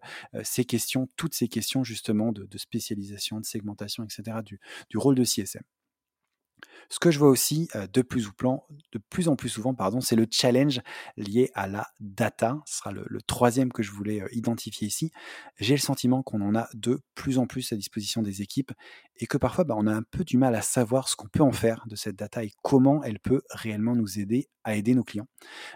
ces 0.42 0.64
questions, 0.64 1.06
toutes 1.16 1.34
ces 1.34 1.46
questions 1.46 1.84
justement 1.84 2.32
de, 2.32 2.58
spécialisation, 2.58 3.38
de 3.38 3.44
segmentation, 3.44 4.02
etc., 4.02 4.38
du 4.42 4.96
rôle 4.96 5.14
de 5.14 5.22
CSM. 5.22 5.62
Ce 6.88 6.98
que 6.98 7.10
je 7.10 7.18
vois 7.18 7.28
aussi 7.28 7.68
de, 7.92 8.02
plus 8.02 8.28
de 8.92 8.98
plus 9.10 9.28
en 9.28 9.36
plus 9.36 9.48
souvent, 9.48 9.74
c'est 10.00 10.16
le 10.16 10.26
challenge 10.30 10.80
lié 11.16 11.50
à 11.54 11.66
la 11.66 11.86
data. 12.00 12.58
Ce 12.66 12.78
sera 12.78 12.92
le, 12.92 13.22
troisième 13.26 13.72
que 13.72 13.82
je 13.82 13.90
voulais 13.92 14.22
identifier 14.32 14.88
ici. 14.88 15.10
J'ai 15.58 15.74
le 15.74 15.80
sentiment 15.80 16.22
qu'on 16.22 16.42
en 16.42 16.54
a 16.54 16.68
de 16.74 17.00
plus 17.14 17.38
en 17.38 17.46
plus 17.46 17.72
à 17.72 17.76
disposition 17.76 18.20
des 18.20 18.42
équipes 18.42 18.72
et 19.16 19.26
que 19.26 19.38
parfois 19.38 19.64
bah, 19.64 19.74
on 19.78 19.86
a 19.86 19.94
un 19.94 20.02
peu 20.02 20.24
du 20.24 20.36
mal 20.36 20.54
à 20.54 20.62
savoir 20.62 21.08
ce 21.08 21.16
qu'on 21.16 21.28
peut 21.28 21.42
en 21.42 21.52
faire 21.52 21.84
de 21.86 21.96
cette 21.96 22.16
data 22.16 22.44
et 22.44 22.50
comment 22.62 23.02
elle 23.02 23.20
peut 23.20 23.42
réellement 23.50 23.96
nous 23.96 24.18
aider 24.18 24.48
à 24.64 24.76
aider 24.76 24.94
nos 24.94 25.04
clients. 25.04 25.28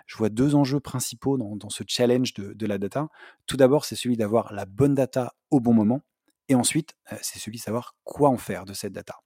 Je 0.07 0.17
vois 0.17 0.29
deux 0.29 0.55
enjeux 0.55 0.81
principaux 0.81 1.39
dans, 1.39 1.71
ce 1.71 1.83
challenge 1.87 2.35
de 2.35 2.67
la 2.67 2.79
data. 2.79 3.09
Tout 3.47 3.57
d'abord, 3.57 3.85
c'est 3.85 3.97
celui 3.97 4.17
d'avoir 4.17 4.53
la 4.53 4.67
bonne 4.67 4.95
data 4.95 5.33
au 5.51 5.61
bon 5.61 5.73
moment. 5.73 6.03
Et 6.49 6.55
ensuite, 6.55 6.95
c'est 7.23 7.39
celui 7.39 7.59
de 7.59 7.63
savoir 7.63 7.97
quoi 8.05 8.29
en 8.29 8.37
faire 8.37 8.65
de 8.65 8.73
cette 8.73 8.93
data. 8.93 9.17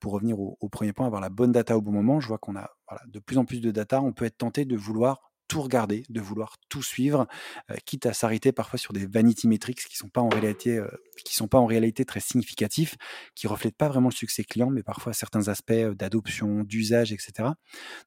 pour 0.00 0.12
revenir 0.12 0.38
au, 0.40 0.68
premier 0.68 0.92
point, 0.92 1.06
avoir 1.06 1.20
la 1.20 1.28
bonne 1.28 1.52
data 1.52 1.76
au 1.76 1.80
bon 1.80 1.92
moment, 1.92 2.20
je 2.20 2.28
vois 2.28 2.38
qu'on 2.38 2.56
a 2.56 2.70
de 3.06 3.18
plus 3.18 3.38
en 3.38 3.44
plus 3.44 3.60
de 3.60 3.70
data. 3.70 4.00
On 4.02 4.12
peut 4.12 4.24
être 4.24 4.38
tenté 4.38 4.64
de 4.64 4.76
vouloir 4.76 5.33
tout 5.54 5.62
regarder, 5.62 6.02
de 6.08 6.20
vouloir 6.20 6.56
tout 6.68 6.82
suivre, 6.82 7.28
euh, 7.70 7.76
quitte 7.84 8.06
à 8.06 8.12
s'arrêter 8.12 8.50
parfois 8.50 8.76
sur 8.76 8.92
des 8.92 9.06
vanity 9.06 9.46
metrics 9.46 9.84
qui 9.84 9.96
sont 9.96 10.08
pas 10.08 10.20
en 10.20 10.28
réalité, 10.28 10.78
euh, 10.78 10.88
qui 11.24 11.32
sont 11.32 11.46
pas 11.46 11.58
en 11.58 11.66
réalité 11.66 12.04
très 12.04 12.18
significatifs, 12.18 12.96
qui 13.36 13.46
reflètent 13.46 13.76
pas 13.76 13.88
vraiment 13.88 14.08
le 14.08 14.14
succès 14.14 14.42
client, 14.42 14.68
mais 14.68 14.82
parfois 14.82 15.12
certains 15.12 15.46
aspects 15.46 15.70
euh, 15.70 15.94
d'adoption, 15.94 16.64
d'usage, 16.64 17.12
etc. 17.12 17.50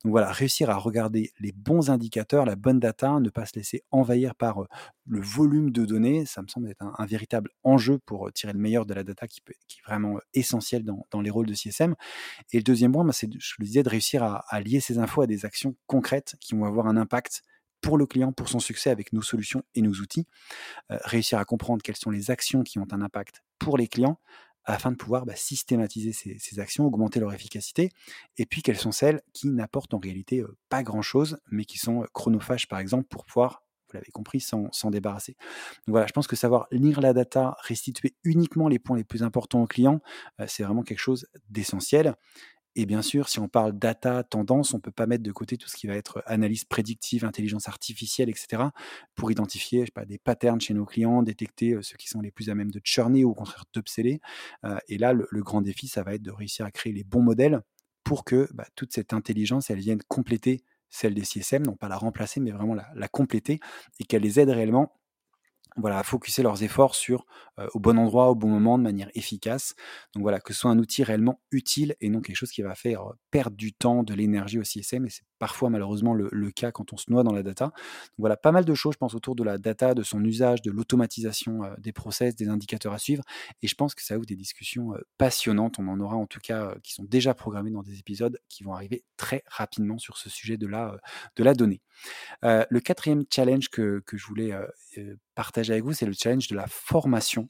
Donc 0.03 0.11
voilà, 0.11 0.29
réussir 0.29 0.69
à 0.69 0.75
regarder 0.75 1.31
les 1.39 1.53
bons 1.53 1.89
indicateurs, 1.89 2.43
la 2.43 2.57
bonne 2.57 2.81
data, 2.81 3.17
ne 3.21 3.29
pas 3.29 3.45
se 3.45 3.55
laisser 3.55 3.85
envahir 3.91 4.35
par 4.35 4.65
le 5.05 5.21
volume 5.21 5.71
de 5.71 5.85
données, 5.85 6.25
ça 6.25 6.41
me 6.41 6.49
semble 6.49 6.69
être 6.69 6.83
un, 6.83 7.05
véritable 7.05 7.49
enjeu 7.63 7.97
pour 7.97 8.29
tirer 8.33 8.51
le 8.51 8.59
meilleur 8.59 8.85
de 8.85 8.93
la 8.93 9.05
data 9.05 9.25
qui, 9.25 9.39
est 9.47 9.87
vraiment 9.87 10.19
essentiel 10.33 10.83
dans, 10.83 11.21
les 11.21 11.29
rôles 11.29 11.45
de 11.45 11.53
CSM. 11.53 11.95
Et 12.51 12.57
le 12.57 12.63
deuxième 12.63 12.91
point, 12.91 13.09
c'est, 13.13 13.29
je 13.39 13.55
le 13.59 13.65
disais, 13.65 13.83
de 13.83 13.89
réussir 13.89 14.21
à 14.23 14.59
lier 14.59 14.81
ces 14.81 14.97
infos 14.97 15.21
à 15.21 15.27
des 15.27 15.45
actions 15.45 15.77
concrètes 15.85 16.35
qui 16.41 16.55
vont 16.55 16.65
avoir 16.65 16.87
un 16.87 16.97
impact 16.97 17.36
pour 17.81 17.97
le 17.97 18.05
client, 18.05 18.31
pour 18.31 18.49
son 18.49 18.59
succès 18.59 18.89
avec 18.89 19.13
nos 19.13 19.21
solutions 19.21 19.63
et 19.75 19.81
nos 19.81 19.93
outils, 19.93 20.27
euh, 20.91 20.97
réussir 21.03 21.39
à 21.39 21.45
comprendre 21.45 21.81
quelles 21.81 21.95
sont 21.95 22.11
les 22.11 22.31
actions 22.31 22.63
qui 22.63 22.79
ont 22.79 22.87
un 22.91 23.01
impact 23.01 23.43
pour 23.59 23.77
les 23.77 23.87
clients 23.87 24.19
afin 24.65 24.91
de 24.91 24.97
pouvoir 24.97 25.25
bah, 25.25 25.35
systématiser 25.35 26.11
ces, 26.11 26.59
actions, 26.59 26.85
augmenter 26.85 27.21
leur 27.21 27.31
efficacité, 27.33 27.89
et 28.37 28.45
puis 28.45 28.61
quelles 28.61 28.77
sont 28.77 28.91
celles 28.91 29.21
qui 29.31 29.47
n'apportent 29.47 29.93
en 29.93 29.99
réalité 29.99 30.41
euh, 30.41 30.57
pas 30.69 30.83
grand-chose, 30.83 31.39
mais 31.49 31.63
qui 31.63 31.77
sont 31.77 32.03
euh, 32.03 32.07
chronophages 32.13 32.67
par 32.67 32.79
exemple 32.79 33.07
pour 33.07 33.25
pouvoir 33.25 33.63
vous 33.89 33.93
l'avez 33.93 34.11
compris, 34.11 34.41
s'en 34.41 34.91
débarrasser. 34.91 35.37
Donc 35.85 35.93
voilà, 35.93 36.07
je 36.07 36.11
pense 36.11 36.27
que 36.27 36.35
savoir 36.35 36.67
lire 36.71 36.99
la 36.99 37.13
data, 37.13 37.55
restituer 37.61 38.17
uniquement 38.25 38.67
les 38.67 38.79
points 38.79 38.97
les 38.97 39.05
plus 39.05 39.23
importants 39.23 39.63
aux 39.63 39.65
clients, 39.65 40.01
c'est 40.45 40.63
vraiment 40.63 40.83
quelque 40.83 40.99
chose 40.99 41.25
d'essentiel. 41.49 42.13
Et 42.79 42.85
bien 42.85 43.01
sûr, 43.01 43.27
si 43.27 43.39
on 43.39 43.47
parle 43.47 43.73
data, 43.73 44.21
tendance, 44.21 44.75
on 44.75 44.77
ne 44.77 44.81
peut 44.81 44.91
pas 44.91 45.07
mettre 45.07 45.23
de 45.23 45.31
côté 45.31 45.57
tout 45.57 45.67
ce 45.67 45.75
qui 45.75 45.87
va 45.87 45.95
être 45.95 46.21
analyse 46.27 46.63
prédictive, 46.63 47.25
intelligence 47.25 47.67
artificielle, 47.67 48.29
etc., 48.29 48.65
pour 49.15 49.31
identifier 49.31 49.85
des 50.05 50.19
patterns 50.19 50.61
chez 50.61 50.75
nos 50.75 50.85
clients, 50.85 51.23
détecter 51.23 51.75
ceux 51.81 51.97
qui 51.97 52.07
sont 52.07 52.21
les 52.21 52.29
plus 52.29 52.51
à 52.51 52.55
même 52.55 52.69
de 52.69 52.79
churner 52.83 53.25
ou 53.25 53.31
au 53.31 53.33
contraire 53.33 53.65
d'upseller. 53.73 54.21
et 54.87 54.99
là, 54.99 55.13
le, 55.13 55.41
grand 55.41 55.61
défi, 55.61 55.87
ça 55.87 56.03
va 56.03 56.13
être 56.13 56.21
de 56.21 56.29
réussir 56.29 56.67
à 56.67 56.71
créer 56.71 56.93
les 56.93 57.03
bons 57.03 57.23
modèles 57.23 57.61
pour 58.03 58.23
que 58.23 58.47
bah, 58.53 58.67
toute 58.75 58.93
cette 58.93 59.11
intelligence, 59.11 59.71
elle 59.71 59.79
vienne 59.79 60.03
compléter 60.07 60.63
celle 60.89 61.15
des 61.15 61.25
CSM, 61.25 61.65
non 61.65 61.75
pas 61.75 61.89
la 61.89 61.97
remplacer, 61.97 62.39
mais 62.39 62.51
vraiment 62.51 62.75
la 62.75 63.07
compléter, 63.07 63.59
et 63.99 64.03
qu'elle 64.03 64.21
les 64.21 64.39
aide 64.39 64.49
réellement 64.49 64.93
voilà, 65.77 65.99
à 65.99 66.03
focuser 66.03 66.43
leurs 66.43 66.63
efforts 66.63 66.95
sur 66.95 67.25
au 67.73 67.79
bon 67.79 67.97
endroit, 67.97 68.29
au 68.29 68.35
bon 68.35 68.49
moment, 68.49 68.77
de 68.77 68.83
manière 68.83 69.09
efficace. 69.15 69.73
Donc 70.13 70.21
voilà, 70.21 70.39
que 70.39 70.53
ce 70.53 70.59
soit 70.59 70.71
un 70.71 70.77
outil 70.79 71.03
réellement 71.03 71.41
utile 71.51 71.95
et 72.01 72.09
non 72.09 72.21
quelque 72.21 72.35
chose 72.35 72.51
qui 72.51 72.61
va 72.61 72.75
faire 72.75 73.01
perdre 73.31 73.57
du 73.57 73.73
temps, 73.73 74.03
de 74.03 74.13
l'énergie 74.13 74.59
au 74.59 74.63
CSM. 74.63 75.05
Et 75.05 75.09
c'est 75.09 75.23
parfois 75.39 75.69
malheureusement 75.69 76.13
le, 76.13 76.51
cas 76.51 76.71
quand 76.71 76.93
on 76.93 76.97
se 76.97 77.11
noie 77.11 77.23
dans 77.23 77.33
la 77.33 77.43
data. 77.43 77.71
Voilà, 78.17 78.37
pas 78.37 78.51
mal 78.51 78.65
de 78.65 78.73
choses, 78.73 78.93
je 78.93 78.97
pense, 78.97 79.13
autour 79.15 79.35
de 79.35 79.43
la 79.43 79.57
data, 79.57 79.93
de 79.93 80.03
son 80.03 80.23
usage, 80.23 80.61
de 80.61 80.71
l'automatisation 80.71 81.61
des 81.77 81.91
process, 81.91 82.35
des 82.35 82.47
indicateurs 82.49 82.93
à 82.93 82.99
suivre. 82.99 83.23
Et 83.61 83.67
je 83.67 83.75
pense 83.75 83.95
que 83.95 84.03
ça 84.03 84.17
ouvre 84.17 84.25
des 84.25 84.35
discussions 84.35 84.93
passionnantes. 85.17 85.77
On 85.79 85.87
en 85.87 85.99
aura 85.99 86.15
en 86.15 86.25
tout 86.25 86.39
cas 86.39 86.75
qui 86.83 86.93
sont 86.93 87.03
déjà 87.03 87.33
programmées 87.33 87.71
dans 87.71 87.83
des 87.83 87.99
épisodes 87.99 88.39
qui 88.49 88.63
vont 88.63 88.73
arriver 88.73 89.03
très 89.17 89.43
rapidement 89.47 89.97
sur 89.97 90.17
ce 90.17 90.29
sujet 90.29 90.57
de 90.57 90.67
la, 90.67 90.97
de 91.35 91.43
la 91.43 91.53
donnée. 91.53 91.81
le 92.43 92.79
quatrième 92.79 93.25
challenge 93.29 93.69
que, 93.69 94.01
que 94.05 94.17
je 94.17 94.25
voulais 94.25 94.53
partager 95.35 95.73
avec 95.73 95.83
vous, 95.83 95.93
c'est 95.93 96.05
le 96.05 96.13
challenge 96.13 96.47
de 96.47 96.55
la 96.55 96.67
formation. 96.67 97.49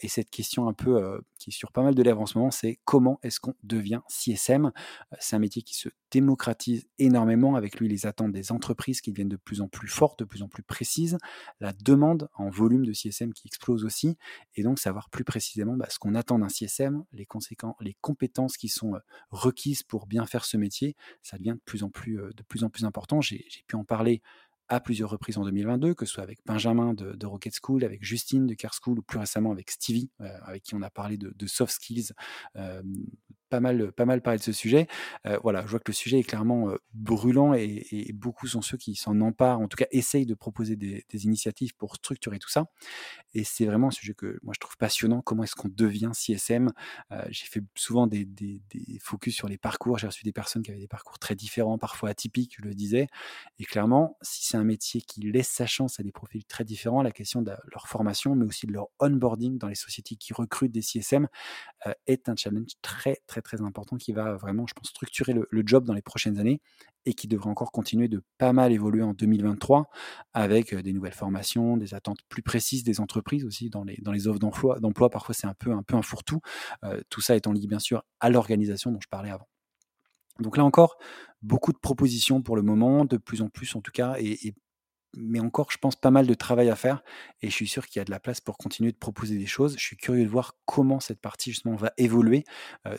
Et 0.00 0.08
cette 0.08 0.30
question 0.30 0.68
un 0.68 0.72
peu 0.72 1.20
qui 1.38 1.50
est 1.50 1.52
sur 1.52 1.72
pas 1.72 1.82
mal 1.82 1.94
de 1.94 2.02
lèvres 2.02 2.20
en 2.20 2.26
ce 2.26 2.38
moment, 2.38 2.50
c'est 2.50 2.78
comment 2.84 3.18
est-ce 3.22 3.40
qu'on 3.40 3.54
devient 3.62 4.00
CSM 4.08 4.72
C'est 5.18 5.36
un 5.36 5.38
métier 5.38 5.62
qui 5.62 5.74
se 5.74 5.88
démocratise 6.10 6.86
énormément. 6.98 7.56
Avec 7.56 7.78
lui, 7.78 7.88
les 7.88 8.06
attentes 8.06 8.32
des 8.32 8.52
entreprises 8.52 9.00
qui 9.00 9.10
deviennent 9.10 9.28
de 9.28 9.36
plus 9.36 9.60
en 9.60 9.68
plus 9.68 9.88
fortes, 9.88 10.20
de 10.20 10.24
plus 10.24 10.42
en 10.42 10.48
plus 10.48 10.62
précises. 10.62 11.18
La 11.60 11.72
demande 11.72 12.28
en 12.34 12.48
volume 12.48 12.86
de 12.86 12.92
CSM 12.92 13.32
qui 13.32 13.46
explose 13.46 13.84
aussi. 13.84 14.16
Et 14.54 14.62
donc, 14.62 14.78
savoir 14.78 15.10
plus 15.10 15.24
précisément 15.24 15.76
bah, 15.76 15.86
ce 15.90 15.98
qu'on 15.98 16.14
attend 16.14 16.38
d'un 16.38 16.48
CSM, 16.48 17.04
les, 17.12 17.26
conséquences, 17.26 17.76
les 17.80 17.96
compétences 18.00 18.56
qui 18.56 18.68
sont 18.68 18.94
requises 19.30 19.82
pour 19.82 20.06
bien 20.06 20.24
faire 20.24 20.44
ce 20.44 20.56
métier, 20.56 20.96
ça 21.22 21.36
devient 21.36 21.54
de 21.56 21.62
plus 21.64 21.82
en 21.82 21.90
plus, 21.90 22.16
de 22.16 22.42
plus, 22.42 22.64
en 22.64 22.70
plus 22.70 22.84
important. 22.84 23.20
J'ai 23.20 23.44
pu 23.66 23.76
en 23.76 23.84
parler 23.84 24.22
à 24.68 24.80
plusieurs 24.80 25.10
reprises 25.10 25.38
en 25.38 25.44
2022, 25.44 25.94
que 25.94 26.06
ce 26.06 26.12
soit 26.12 26.22
avec 26.22 26.38
Benjamin 26.46 26.94
de, 26.94 27.26
Rocket 27.26 27.54
School, 27.62 27.84
avec 27.84 28.04
Justine 28.04 28.46
de 28.46 28.54
Car 28.54 28.72
School, 28.74 28.98
ou 28.98 29.02
plus 29.02 29.18
récemment 29.18 29.52
avec 29.52 29.70
Stevie, 29.70 30.10
euh, 30.20 30.28
avec 30.42 30.62
qui 30.62 30.74
on 30.74 30.82
a 30.82 30.90
parlé 30.90 31.16
de, 31.16 31.46
soft 31.46 31.72
skills, 31.74 32.12
euh, 32.56 32.82
pas 33.50 33.60
mal, 33.60 33.92
pas 33.92 34.04
mal 34.04 34.22
parlé 34.22 34.38
de 34.38 34.44
ce 34.44 34.52
sujet. 34.52 34.86
Voilà, 35.42 35.62
je 35.64 35.70
vois 35.70 35.80
que 35.80 35.90
le 35.90 35.94
sujet 35.94 36.18
est 36.18 36.24
clairement 36.24 36.70
brûlant 36.92 37.54
et, 37.54 38.10
beaucoup 38.14 38.46
sont 38.46 38.62
ceux 38.62 38.76
qui 38.76 38.94
s'en 38.94 39.20
emparent, 39.20 39.60
en 39.60 39.68
tout 39.68 39.76
cas 39.76 39.86
essayent 39.90 40.26
de 40.26 40.34
proposer 40.34 40.76
des, 40.76 41.04
initiatives 41.24 41.74
pour 41.76 41.96
structurer 41.96 42.38
tout 42.38 42.48
ça. 42.48 42.66
Et 43.34 43.44
c'est 43.44 43.66
vraiment 43.66 43.88
un 43.88 43.92
sujet 43.92 44.14
que 44.14 44.38
moi 44.42 44.52
je 44.54 44.60
trouve 44.60 44.76
passionnant. 44.76 45.22
Comment 45.22 45.44
est-ce 45.44 45.54
qu'on 45.54 45.68
devient 45.68 46.10
CSM 46.12 46.72
J'ai 47.28 47.46
fait 47.46 47.62
souvent 47.74 48.06
des, 48.06 48.24
des, 48.24 48.62
focus 49.00 49.34
sur 49.34 49.48
les 49.48 49.58
parcours. 49.58 49.98
J'ai 49.98 50.06
reçu 50.06 50.24
des 50.24 50.32
personnes 50.32 50.62
qui 50.62 50.70
avaient 50.70 50.80
des 50.80 50.88
parcours 50.88 51.18
très 51.18 51.34
différents, 51.34 51.78
parfois 51.78 52.10
atypiques, 52.10 52.56
je 52.58 52.62
le 52.62 52.74
disais. 52.74 53.06
Et 53.58 53.64
clairement, 53.64 54.16
si 54.22 54.44
c'est 54.44 54.56
un 54.56 54.64
métier 54.64 55.00
qui 55.00 55.20
laisse 55.20 55.48
sa 55.48 55.66
chance 55.66 56.00
à 56.00 56.02
des 56.02 56.12
profils 56.12 56.44
très 56.44 56.64
différents, 56.64 57.02
la 57.02 57.12
question 57.12 57.42
de 57.42 57.52
leur 57.72 57.88
formation, 57.88 58.34
mais 58.34 58.44
aussi 58.44 58.66
de 58.66 58.72
leur 58.72 58.88
onboarding 59.00 59.58
dans 59.58 59.68
les 59.68 59.74
sociétés 59.74 60.16
qui 60.16 60.32
recrutent 60.32 60.72
des 60.72 60.82
CSM 60.82 61.28
est 62.06 62.28
un 62.28 62.36
challenge 62.36 62.72
très 62.82 63.20
très 63.26 63.33
très 63.42 63.62
important 63.62 63.96
qui 63.96 64.12
va 64.12 64.34
vraiment, 64.36 64.66
je 64.66 64.74
pense, 64.74 64.88
structurer 64.88 65.32
le, 65.32 65.62
job 65.66 65.84
dans 65.84 65.94
les 65.94 66.02
prochaines 66.02 66.38
années 66.38 66.60
et 67.06 67.14
qui 67.14 67.28
devrait 67.28 67.50
encore 67.50 67.72
continuer 67.72 68.08
de 68.08 68.22
pas 68.38 68.52
mal 68.52 68.72
évoluer 68.72 69.02
en 69.02 69.14
2023 69.14 69.88
avec 70.32 70.74
des 70.74 70.92
nouvelles 70.92 71.12
formations, 71.12 71.76
des 71.76 71.94
attentes 71.94 72.18
plus 72.28 72.42
précises 72.42 72.84
des 72.84 73.00
entreprises 73.00 73.44
aussi 73.44 73.70
dans 73.70 73.84
les, 73.84 73.96
dans 74.02 74.12
les 74.12 74.28
offres 74.28 74.38
d'emploi. 74.38 74.80
D'emploi, 74.80 75.10
parfois 75.10 75.34
c'est 75.34 75.46
un 75.46 75.54
peu 75.54 75.72
un 75.72 75.82
peu 75.82 75.96
un 75.96 76.02
fourre-tout. 76.02 76.40
tout 77.08 77.20
ça 77.20 77.36
étant 77.36 77.52
lié 77.52 77.66
bien 77.66 77.78
sûr 77.78 78.02
à 78.20 78.30
l'organisation 78.30 78.90
dont 78.90 79.00
je 79.00 79.08
parlais 79.08 79.30
avant. 79.30 79.48
Donc 80.40 80.56
là 80.56 80.64
encore, 80.64 80.96
beaucoup 81.42 81.72
de 81.72 81.78
propositions 81.78 82.42
pour 82.42 82.56
le 82.56 82.62
moment, 82.62 83.04
de 83.04 83.16
plus 83.16 83.42
en 83.42 83.48
plus 83.48 83.74
en 83.76 83.80
tout 83.80 83.92
cas, 83.92 84.16
et, 84.18 84.54
mais 85.16 85.40
encore, 85.40 85.70
je 85.70 85.78
pense, 85.78 85.96
pas 85.96 86.10
mal 86.10 86.26
de 86.26 86.34
travail 86.34 86.70
à 86.70 86.76
faire. 86.76 87.02
Et 87.42 87.48
je 87.48 87.54
suis 87.54 87.68
sûr 87.68 87.86
qu'il 87.86 88.00
y 88.00 88.02
a 88.02 88.04
de 88.04 88.10
la 88.10 88.20
place 88.20 88.40
pour 88.40 88.58
continuer 88.58 88.92
de 88.92 88.96
proposer 88.96 89.38
des 89.38 89.46
choses. 89.46 89.76
Je 89.78 89.84
suis 89.84 89.96
curieux 89.96 90.24
de 90.24 90.30
voir 90.30 90.56
comment 90.64 91.00
cette 91.00 91.20
partie, 91.20 91.50
justement, 91.50 91.76
va 91.76 91.92
évoluer, 91.96 92.44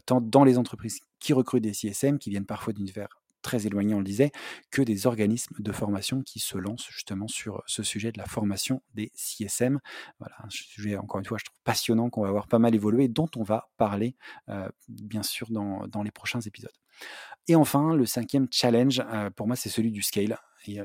tant 0.05 0.21
dans 0.21 0.43
les 0.43 0.57
entreprises 0.57 0.99
qui 1.19 1.33
recrutent 1.33 1.63
des 1.63 1.73
CSM, 1.73 2.19
qui 2.19 2.29
viennent 2.29 2.45
parfois 2.45 2.73
d'univers 2.73 3.07
très 3.41 3.67
éloignés, 3.67 3.93
on 3.93 3.99
le 3.99 4.05
disait, 4.05 4.31
que 4.71 4.81
des 4.81 5.05
organismes 5.05 5.55
de 5.59 5.71
formation 5.71 6.23
qui 6.23 6.39
se 6.39 6.57
lancent 6.57 6.87
justement 6.89 7.27
sur 7.27 7.61
ce 7.67 7.83
sujet 7.83 8.11
de 8.11 8.17
la 8.17 8.25
formation 8.25 8.81
des 8.95 9.11
CSM. 9.13 9.79
Voilà, 10.17 10.35
un 10.43 10.49
sujet, 10.49 10.97
encore 10.97 11.19
une 11.19 11.25
fois, 11.25 11.37
je 11.37 11.45
trouve 11.45 11.59
passionnant, 11.63 12.09
qu'on 12.09 12.23
va 12.23 12.31
voir 12.31 12.47
pas 12.47 12.57
mal 12.57 12.73
évoluer, 12.73 13.07
dont 13.07 13.29
on 13.35 13.43
va 13.43 13.69
parler, 13.77 14.15
bien 14.89 15.21
sûr, 15.21 15.51
dans, 15.51 15.87
dans 15.87 16.01
les 16.01 16.09
prochains 16.09 16.41
épisodes. 16.41 16.73
Et 17.47 17.55
enfin, 17.55 17.93
le 17.93 18.07
cinquième 18.07 18.47
challenge, 18.49 19.03
pour 19.35 19.45
moi, 19.45 19.55
c'est 19.55 19.69
celui 19.69 19.91
du 19.91 20.01
scale 20.01 20.39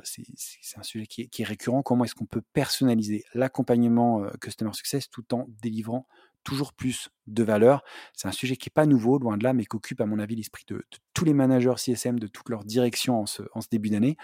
c'est 0.04 0.78
un 0.78 0.82
sujet 0.82 1.06
qui 1.06 1.30
est, 1.38 1.44
récurrent. 1.44 1.82
Comment 1.82 2.04
est-ce 2.04 2.14
qu'on 2.14 2.26
peut 2.26 2.42
personnaliser 2.52 3.24
l'accompagnement 3.34 4.24
Customer 4.40 4.72
Success 4.72 5.08
tout 5.10 5.34
en 5.34 5.46
délivrant 5.62 6.06
toujours 6.44 6.72
plus 6.72 7.10
de 7.26 7.42
valeur? 7.42 7.82
C'est 8.14 8.28
un 8.28 8.32
sujet 8.32 8.56
qui 8.56 8.68
n'est 8.68 8.74
pas 8.74 8.86
nouveau, 8.86 9.18
loin 9.18 9.36
de 9.36 9.44
là, 9.44 9.52
mais 9.52 9.64
qui 9.64 9.76
occupe, 9.76 10.00
à 10.00 10.06
mon 10.06 10.18
avis, 10.18 10.36
l'esprit 10.36 10.64
de, 10.68 10.84
tous 11.14 11.24
les 11.24 11.34
managers 11.34 11.74
CSM 11.76 12.18
de 12.18 12.26
toute 12.26 12.48
leur 12.48 12.64
direction 12.64 13.20
en 13.20 13.26
ce, 13.26 13.42
début 13.70 13.90
d'année. 13.90 14.16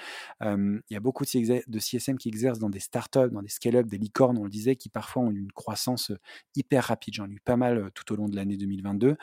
il 0.42 0.80
y 0.90 0.96
a 0.96 1.00
beaucoup 1.00 1.24
de, 1.24 1.78
CSM 1.78 2.18
qui 2.18 2.28
exercent 2.28 2.58
dans 2.58 2.70
des 2.70 2.80
startups, 2.80 3.30
dans 3.30 3.42
des 3.42 3.48
scale-up, 3.48 3.86
des 3.86 3.98
licornes, 3.98 4.38
on 4.38 4.44
le 4.44 4.50
disait, 4.50 4.76
qui 4.76 4.88
parfois 4.88 5.22
ont 5.22 5.30
une 5.30 5.52
croissance 5.52 6.12
hyper 6.54 6.84
rapide. 6.84 7.14
J'en 7.14 7.28
ai 7.28 7.32
eu 7.32 7.40
pas 7.40 7.56
mal 7.56 7.90
tout 7.94 8.12
au 8.12 8.16
long 8.16 8.28
de 8.28 8.36
l'année 8.36 8.56
2022 8.56 9.16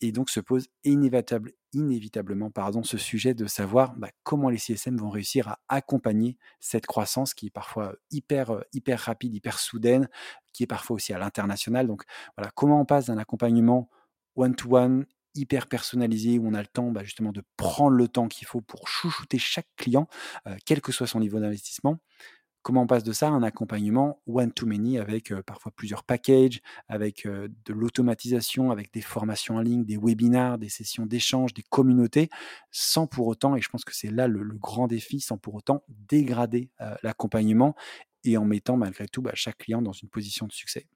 et 0.00 0.12
donc 0.12 0.30
se 0.30 0.40
pose 0.40 0.68
inévitable, 0.84 1.52
inévitablement 1.72 2.50
ce 2.82 2.98
sujet 2.98 3.34
de 3.34 3.46
savoir 3.46 3.94
bah, 3.96 4.08
comment 4.22 4.48
les 4.48 4.58
CSM 4.58 4.96
vont 4.96 5.10
réussir 5.10 5.48
à 5.48 5.58
accompagner 5.68 6.38
cette 6.58 6.86
croissance 6.86 7.34
qui 7.34 7.46
est 7.46 7.50
parfois 7.50 7.94
hyper, 8.10 8.64
hyper 8.72 9.00
rapide, 9.00 9.34
hyper 9.34 9.58
soudaine, 9.58 10.08
qui 10.52 10.62
est 10.62 10.66
parfois 10.66 10.96
aussi 10.96 11.12
à 11.12 11.18
l'international. 11.18 11.86
Donc 11.86 12.04
voilà, 12.36 12.50
comment 12.54 12.80
on 12.80 12.84
passe 12.84 13.06
d'un 13.06 13.18
accompagnement 13.18 13.88
one-to-one, 14.36 15.06
hyper 15.34 15.66
personnalisé, 15.66 16.38
où 16.38 16.48
on 16.48 16.54
a 16.54 16.60
le 16.60 16.66
temps 16.66 16.90
bah, 16.90 17.04
justement 17.04 17.32
de 17.32 17.42
prendre 17.56 17.96
le 17.96 18.08
temps 18.08 18.28
qu'il 18.28 18.46
faut 18.46 18.60
pour 18.60 18.88
chouchouter 18.88 19.38
chaque 19.38 19.68
client, 19.76 20.08
quel 20.64 20.80
que 20.80 20.92
soit 20.92 21.06
son 21.06 21.20
niveau 21.20 21.38
d'investissement, 21.40 21.98
Comment 22.62 22.82
on 22.82 22.86
passe 22.86 23.04
de 23.04 23.12
ça 23.12 23.28
à 23.28 23.30
un 23.30 23.42
accompagnement 23.42 24.20
one-to-many 24.26 24.98
avec 24.98 25.32
parfois 25.42 25.72
plusieurs 25.74 26.04
packages, 26.04 26.60
avec 26.88 27.26
de 27.26 27.72
l'automatisation, 27.72 28.70
avec 28.70 28.92
des 28.92 29.00
formations 29.00 29.56
en 29.56 29.60
ligne, 29.60 29.84
des 29.84 29.96
webinars, 29.96 30.58
des 30.58 30.68
sessions 30.68 31.06
d'échange, 31.06 31.54
des 31.54 31.62
communautés, 31.62 32.28
sans 32.70 33.06
pour 33.06 33.28
autant, 33.28 33.56
et 33.56 33.62
je 33.62 33.68
pense 33.70 33.84
que 33.84 33.94
c'est 33.94 34.10
là 34.10 34.28
le, 34.28 34.44
grand 34.58 34.88
défi, 34.88 35.20
sans 35.20 35.38
pour 35.38 35.54
autant 35.54 35.84
dégrader 35.88 36.70
l'accompagnement 37.02 37.74
et 38.24 38.36
en 38.36 38.44
mettant 38.44 38.76
malgré 38.76 39.08
tout 39.08 39.22
bah, 39.22 39.32
chaque 39.34 39.58
client 39.58 39.82
dans 39.82 39.92
une 39.92 40.08
position 40.08 40.46
de 40.46 40.52
succès. 40.52 40.86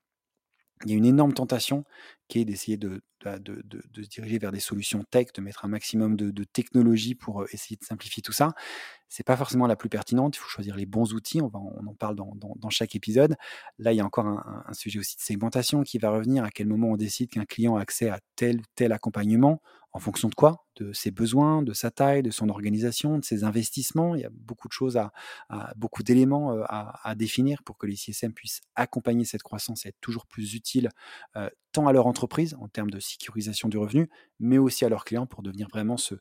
Il 0.85 0.91
y 0.91 0.95
a 0.95 0.97
une 0.97 1.05
énorme 1.05 1.33
tentation 1.33 1.85
qui 2.29 2.41
est 2.41 2.45
d'essayer 2.45 2.77
de, 2.77 3.03
bah, 3.23 3.39
de, 3.39 3.63
se 3.95 4.09
diriger 4.09 4.39
vers 4.39 4.53
des 4.53 4.61
solutions 4.61 5.05
tech, 5.05 5.29
de 5.33 5.41
mettre 5.41 5.65
un 5.65 5.69
maximum 5.69 6.17
de, 6.17 6.45
technologie 6.45 7.15
pour 7.15 7.45
essayer 7.53 7.77
de 7.77 7.85
simplifier 7.85 8.23
tout 8.23 8.33
ça 8.33 8.55
c'est 9.15 9.23
pas 9.23 9.37
forcément 9.37 9.69
la 9.69 9.77
plus 9.77 9.89
pertinente. 9.89 10.35
Il 10.37 10.41
faut 10.41 10.49
choisir 10.49 10.75
les 10.75 10.87
bons 10.87 11.13
outils. 11.15 11.41
On, 11.41 11.47
en 11.55 11.95
parle 11.95 12.17
dans, 12.17 12.35
dans, 12.35 12.71
chaque 12.71 12.97
épisode. 12.97 13.37
Là, 13.79 13.93
il 13.93 13.97
y 13.97 14.01
a 14.01 14.05
encore 14.05 14.27
un, 14.27 14.73
sujet 14.73 14.99
aussi 14.99 15.15
de 15.15 15.21
segmentation 15.21 15.85
qui 15.85 15.99
va 15.99 16.11
revenir. 16.11 16.43
À 16.43 16.51
quel 16.51 16.67
moment 16.67 16.89
on 16.89 16.97
décide 16.97 17.31
qu'un 17.31 17.45
client 17.45 17.77
a 17.77 17.81
accès 17.81 18.09
à 18.09 18.19
tel 18.35 18.57
ou 18.59 18.63
tel 18.75 18.91
accompagnement 18.91 19.63
En 19.93 20.01
fonction 20.01 20.29
de 20.29 20.35
quoi? 20.35 20.67
De 20.75 20.93
ses 20.93 21.13
besoins, 21.13 21.63
de 21.63 21.73
sa 21.73 21.93
taille, 21.93 22.25
de 22.25 22.33
son 22.33 22.49
organisation, 22.49 23.17
de 23.17 23.25
ses 23.25 23.45
investissements. 23.45 24.17
Il 24.17 24.23
y 24.23 24.25
a 24.25 24.31
beaucoup 24.33 24.67
de 24.67 24.73
choses, 24.73 24.97
à, 24.97 25.13
beaucoup 25.77 26.03
d'éléments 26.03 26.51
euh, 26.51 26.65
à, 26.69 27.15
définir 27.15 27.63
pour 27.63 27.79
que 27.79 27.87
les 27.87 27.95
CSM 27.95 28.33
puissent 28.33 28.63
accompagner 28.75 29.25
cette 29.25 29.45
croissance 29.45 29.87
et 29.87 29.91
être 29.91 30.01
toujours 30.01 30.27
plus 30.27 30.55
utiles 30.55 30.89
euh, 31.37 31.49
tant 31.71 31.87
à 31.87 31.93
leur 31.93 32.09
entreprise 32.09 32.57
en 32.61 32.67
termes 32.67 32.91
de 32.91 32.99
sécurisation 32.99 33.69
du 33.69 33.79
revenu, 33.79 34.11
mais 34.41 34.59
aussi 34.59 34.85
à 34.85 34.89
leurs 34.89 35.05
clients 35.05 35.27
pour 35.27 35.45
devenir 35.45 35.69
vraiment 35.69 35.97
ce 35.97 36.17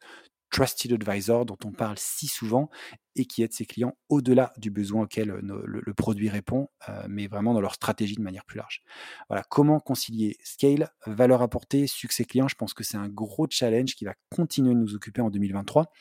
trusted 0.53 0.93
advisor 0.93 1.45
dont 1.45 1.57
on 1.65 1.72
parle 1.72 1.98
si 1.98 2.27
souvent 2.27 2.69
et 3.15 3.25
qui 3.25 3.43
aide 3.43 3.53
ses 3.53 3.65
clients 3.65 3.96
au-delà 4.10 4.53
du 4.58 4.72
besoin 4.72 5.03
auquel 5.03 5.29
le, 5.29 5.93
produit 5.93 6.29
répond, 6.29 6.70
mais 7.08 7.27
vraiment 7.27 7.53
dans 7.53 7.62
leur 7.62 7.75
stratégie 7.75 8.15
de 8.15 8.22
manière 8.22 8.46
plus 8.46 8.58
large. 8.58 8.82
Voilà, 9.29 9.43
comment 9.50 9.79
concilier 9.79 10.38
scale, 10.43 10.89
valeur 11.05 11.41
apportée, 11.41 11.88
succès 11.88 12.25
client, 12.25 12.48
je 12.48 12.55
pense 12.55 12.74
que 12.74 12.84
c'est 12.84 12.98
un 12.98 13.10
gros 13.10 13.48
challenge 13.50 13.96
qui 13.96 14.05
va 14.05 14.13
continuer 14.29 14.74
de 14.74 14.79
nous 14.79 14.96
occuper 14.96 15.22
en 15.22 15.29
2023. 15.29 15.91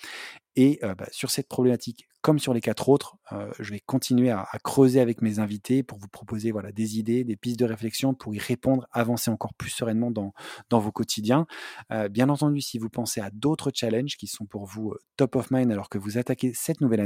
Et 0.55 0.81
bah, 0.83 1.07
sur 1.13 1.31
cette 1.31 1.49
problématique, 1.49 2.07
comme 2.21 2.39
sur 2.39 2.53
les 2.53 2.61
quatre 2.61 2.89
autres, 2.89 3.17
je 3.59 3.71
vais 3.71 3.81
continuer 3.81 4.31
à, 4.31 4.47
creuser 4.63 5.01
avec 5.01 5.23
mes 5.23 5.39
invités 5.39 5.83
pour 5.83 5.99
vous 5.99 6.09
proposer 6.09 6.53
voilà, 6.53 6.73
des 6.73 6.99
idées, 6.99 7.25
des 7.25 7.37
pistes 7.37 7.59
de 7.59 7.65
réflexion 7.65 8.15
pour 8.15 8.35
y 8.35 8.39
répondre, 8.39 8.87
avancer 8.93 9.31
encore 9.31 9.55
plus 9.55 9.71
sereinement 9.71 10.11
dans, 10.11 10.33
dans 10.69 10.79
vos 10.79 10.93
quotidiens. 10.93 11.47
bien 12.11 12.29
entendu, 12.29 12.61
si 12.61 12.79
vous 12.79 12.91
pensez 12.91 13.21
à 13.21 13.31
d'autres 13.31 13.71
challenges 13.75 14.17
qui 14.17 14.27
sont 14.27 14.45
pour 14.45 14.67
vous 14.67 14.95
top 15.17 15.37
of 15.37 15.51
mind 15.51 15.73
alors 15.73 15.89
que 15.89 15.99
vous 15.99 16.19
attaquez 16.19 16.53
cette 16.55 16.81
nouvelle 16.81 17.01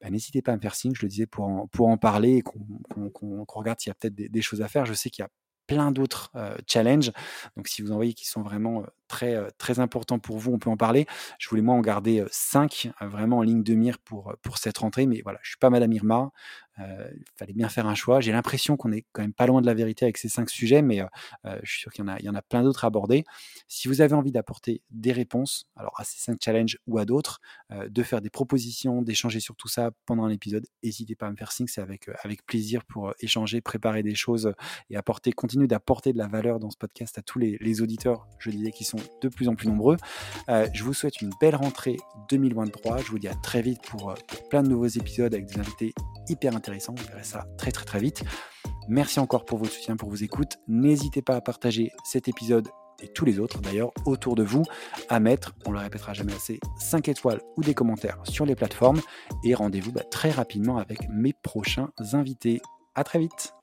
bah, 0.00 0.10
n'hésitez 0.10 0.42
pas 0.42 0.52
à 0.52 0.56
me 0.56 0.60
faire 0.60 0.74
signe, 0.74 0.94
je 0.94 1.02
le 1.02 1.08
disais, 1.08 1.26
pour 1.26 1.44
en, 1.44 1.66
pour 1.68 1.88
en 1.88 1.96
parler 1.96 2.36
et 2.36 2.42
qu'on 2.42 3.44
regarde 3.48 3.80
s'il 3.80 3.90
y 3.90 3.92
a 3.92 3.94
peut-être 3.94 4.14
des, 4.14 4.28
des, 4.28 4.42
choses 4.42 4.62
à 4.62 4.68
faire. 4.68 4.86
Je 4.86 4.94
sais 4.94 5.10
qu'il 5.10 5.22
y 5.22 5.26
a 5.26 5.30
plein 5.66 5.92
d'autres 5.92 6.32
challenges. 6.66 7.12
Donc, 7.56 7.68
si 7.68 7.82
vous 7.82 7.92
en 7.92 7.96
voyez 7.96 8.14
qui 8.14 8.26
sont 8.26 8.42
vraiment 8.42 8.84
très, 9.10 9.36
très 9.58 9.80
importants 9.80 10.18
pour 10.18 10.38
vous, 10.38 10.52
on 10.52 10.58
peut 10.58 10.70
en 10.70 10.76
parler. 10.76 11.06
Je 11.38 11.48
voulais 11.48 11.62
moi 11.62 11.74
en 11.74 11.80
garder 11.80 12.24
cinq 12.30 12.90
vraiment 13.00 13.38
en 13.38 13.42
ligne 13.42 13.62
de 13.62 13.74
mire 13.74 13.98
pour, 13.98 14.34
pour 14.42 14.58
cette 14.58 14.78
rentrée. 14.78 15.06
Mais 15.06 15.20
voilà, 15.22 15.38
je 15.42 15.50
suis 15.50 15.58
pas 15.58 15.68
Madame 15.68 15.92
Irma. 15.92 16.30
il 16.78 17.24
fallait 17.36 17.52
bien 17.52 17.68
faire 17.68 17.86
un 17.86 17.94
choix. 17.94 18.20
J'ai 18.20 18.32
l'impression 18.32 18.76
qu'on 18.76 18.92
est 18.92 19.04
quand 19.12 19.22
même 19.22 19.34
pas 19.34 19.46
loin 19.46 19.60
de 19.60 19.66
la 19.66 19.74
vérité 19.74 20.04
avec 20.04 20.16
ces 20.16 20.28
cinq 20.28 20.48
sujets, 20.48 20.80
mais 20.80 21.02
je 21.44 21.70
suis 21.70 21.80
sûr 21.80 21.92
qu'il 21.92 22.04
y 22.04 22.08
en 22.08 22.12
a, 22.12 22.20
y 22.20 22.28
en 22.28 22.34
a 22.34 22.42
plein 22.42 22.62
d'autres 22.62 22.84
à 22.84 22.86
aborder. 22.86 23.24
Si 23.68 23.88
vous 23.88 24.00
avez 24.00 24.14
envie 24.14 24.32
d'apporter 24.32 24.82
des 24.90 25.12
réponses, 25.12 25.66
alors 25.76 25.98
à 25.98 26.04
ces 26.04 26.18
cinq 26.18 26.38
challenges 26.42 26.78
ou 26.86 26.98
à 26.98 27.04
d'autres, 27.04 27.40
de 27.70 28.02
faire 28.02 28.20
des 28.20 28.30
propositions, 28.30 29.02
d'échanger 29.02 29.40
sur 29.40 29.56
tout 29.56 29.68
ça 29.68 29.90
pendant 30.06 30.24
un 30.24 30.30
épisode, 30.30 30.66
n'hésitez 30.82 31.16
pas 31.16 31.26
à 31.26 31.30
me 31.30 31.36
faire 31.36 31.52
signe. 31.52 31.66
C'est 31.66 31.82
avec, 31.82 32.08
avec 32.22 32.46
plaisir 32.46 32.84
pour 32.84 33.12
échanger, 33.20 33.60
préparer 33.60 34.02
des 34.02 34.14
choses 34.14 34.54
et 34.88 34.96
apporter, 34.96 35.32
continuer 35.32 35.66
d'apporter 35.66 36.12
de 36.12 36.18
la 36.18 36.28
valeur 36.28 36.58
dans 36.58 36.70
ce 36.70 36.76
podcast 36.76 37.18
à 37.18 37.22
tous 37.22 37.38
les, 37.38 37.82
auditeurs, 37.82 38.26
je 38.38 38.50
disais, 38.50 38.70
qui 38.70 38.84
sont 38.84 38.99
de 39.20 39.28
plus 39.28 39.48
en 39.48 39.54
plus 39.54 39.68
nombreux. 39.68 39.96
Euh, 40.48 40.66
je 40.72 40.84
vous 40.84 40.94
souhaite 40.94 41.20
une 41.20 41.30
belle 41.40 41.56
rentrée 41.56 41.96
2023. 42.30 42.98
Je 42.98 43.10
vous 43.10 43.18
dis 43.18 43.28
à 43.28 43.34
très 43.34 43.62
vite 43.62 43.80
pour, 43.82 44.10
euh, 44.10 44.14
pour 44.26 44.48
plein 44.48 44.62
de 44.62 44.68
nouveaux 44.68 44.86
épisodes 44.86 45.32
avec 45.32 45.46
des 45.46 45.58
invités 45.58 45.94
hyper 46.28 46.54
intéressants. 46.54 46.94
Vous 46.96 47.06
verrez 47.06 47.24
ça 47.24 47.46
très 47.58 47.72
très 47.72 47.84
très 47.84 48.00
vite. 48.00 48.22
Merci 48.88 49.20
encore 49.20 49.44
pour 49.44 49.58
votre 49.58 49.72
soutien, 49.72 49.96
pour 49.96 50.10
vos 50.10 50.16
écoutes. 50.16 50.58
N'hésitez 50.68 51.22
pas 51.22 51.36
à 51.36 51.40
partager 51.40 51.90
cet 52.04 52.28
épisode 52.28 52.68
et 53.02 53.08
tous 53.08 53.24
les 53.24 53.38
autres 53.38 53.60
d'ailleurs 53.60 53.92
autour 54.04 54.34
de 54.34 54.42
vous 54.42 54.64
à 55.08 55.20
mettre, 55.20 55.54
on 55.66 55.72
le 55.72 55.78
répétera 55.78 56.12
jamais 56.12 56.34
assez, 56.34 56.60
5 56.78 57.08
étoiles 57.08 57.40
ou 57.56 57.62
des 57.62 57.74
commentaires 57.74 58.18
sur 58.24 58.44
les 58.44 58.54
plateformes 58.54 59.00
et 59.44 59.54
rendez-vous 59.54 59.92
bah, 59.92 60.04
très 60.10 60.30
rapidement 60.30 60.78
avec 60.78 61.08
mes 61.08 61.32
prochains 61.32 61.90
invités. 62.12 62.60
À 62.94 63.04
très 63.04 63.18
vite 63.18 63.54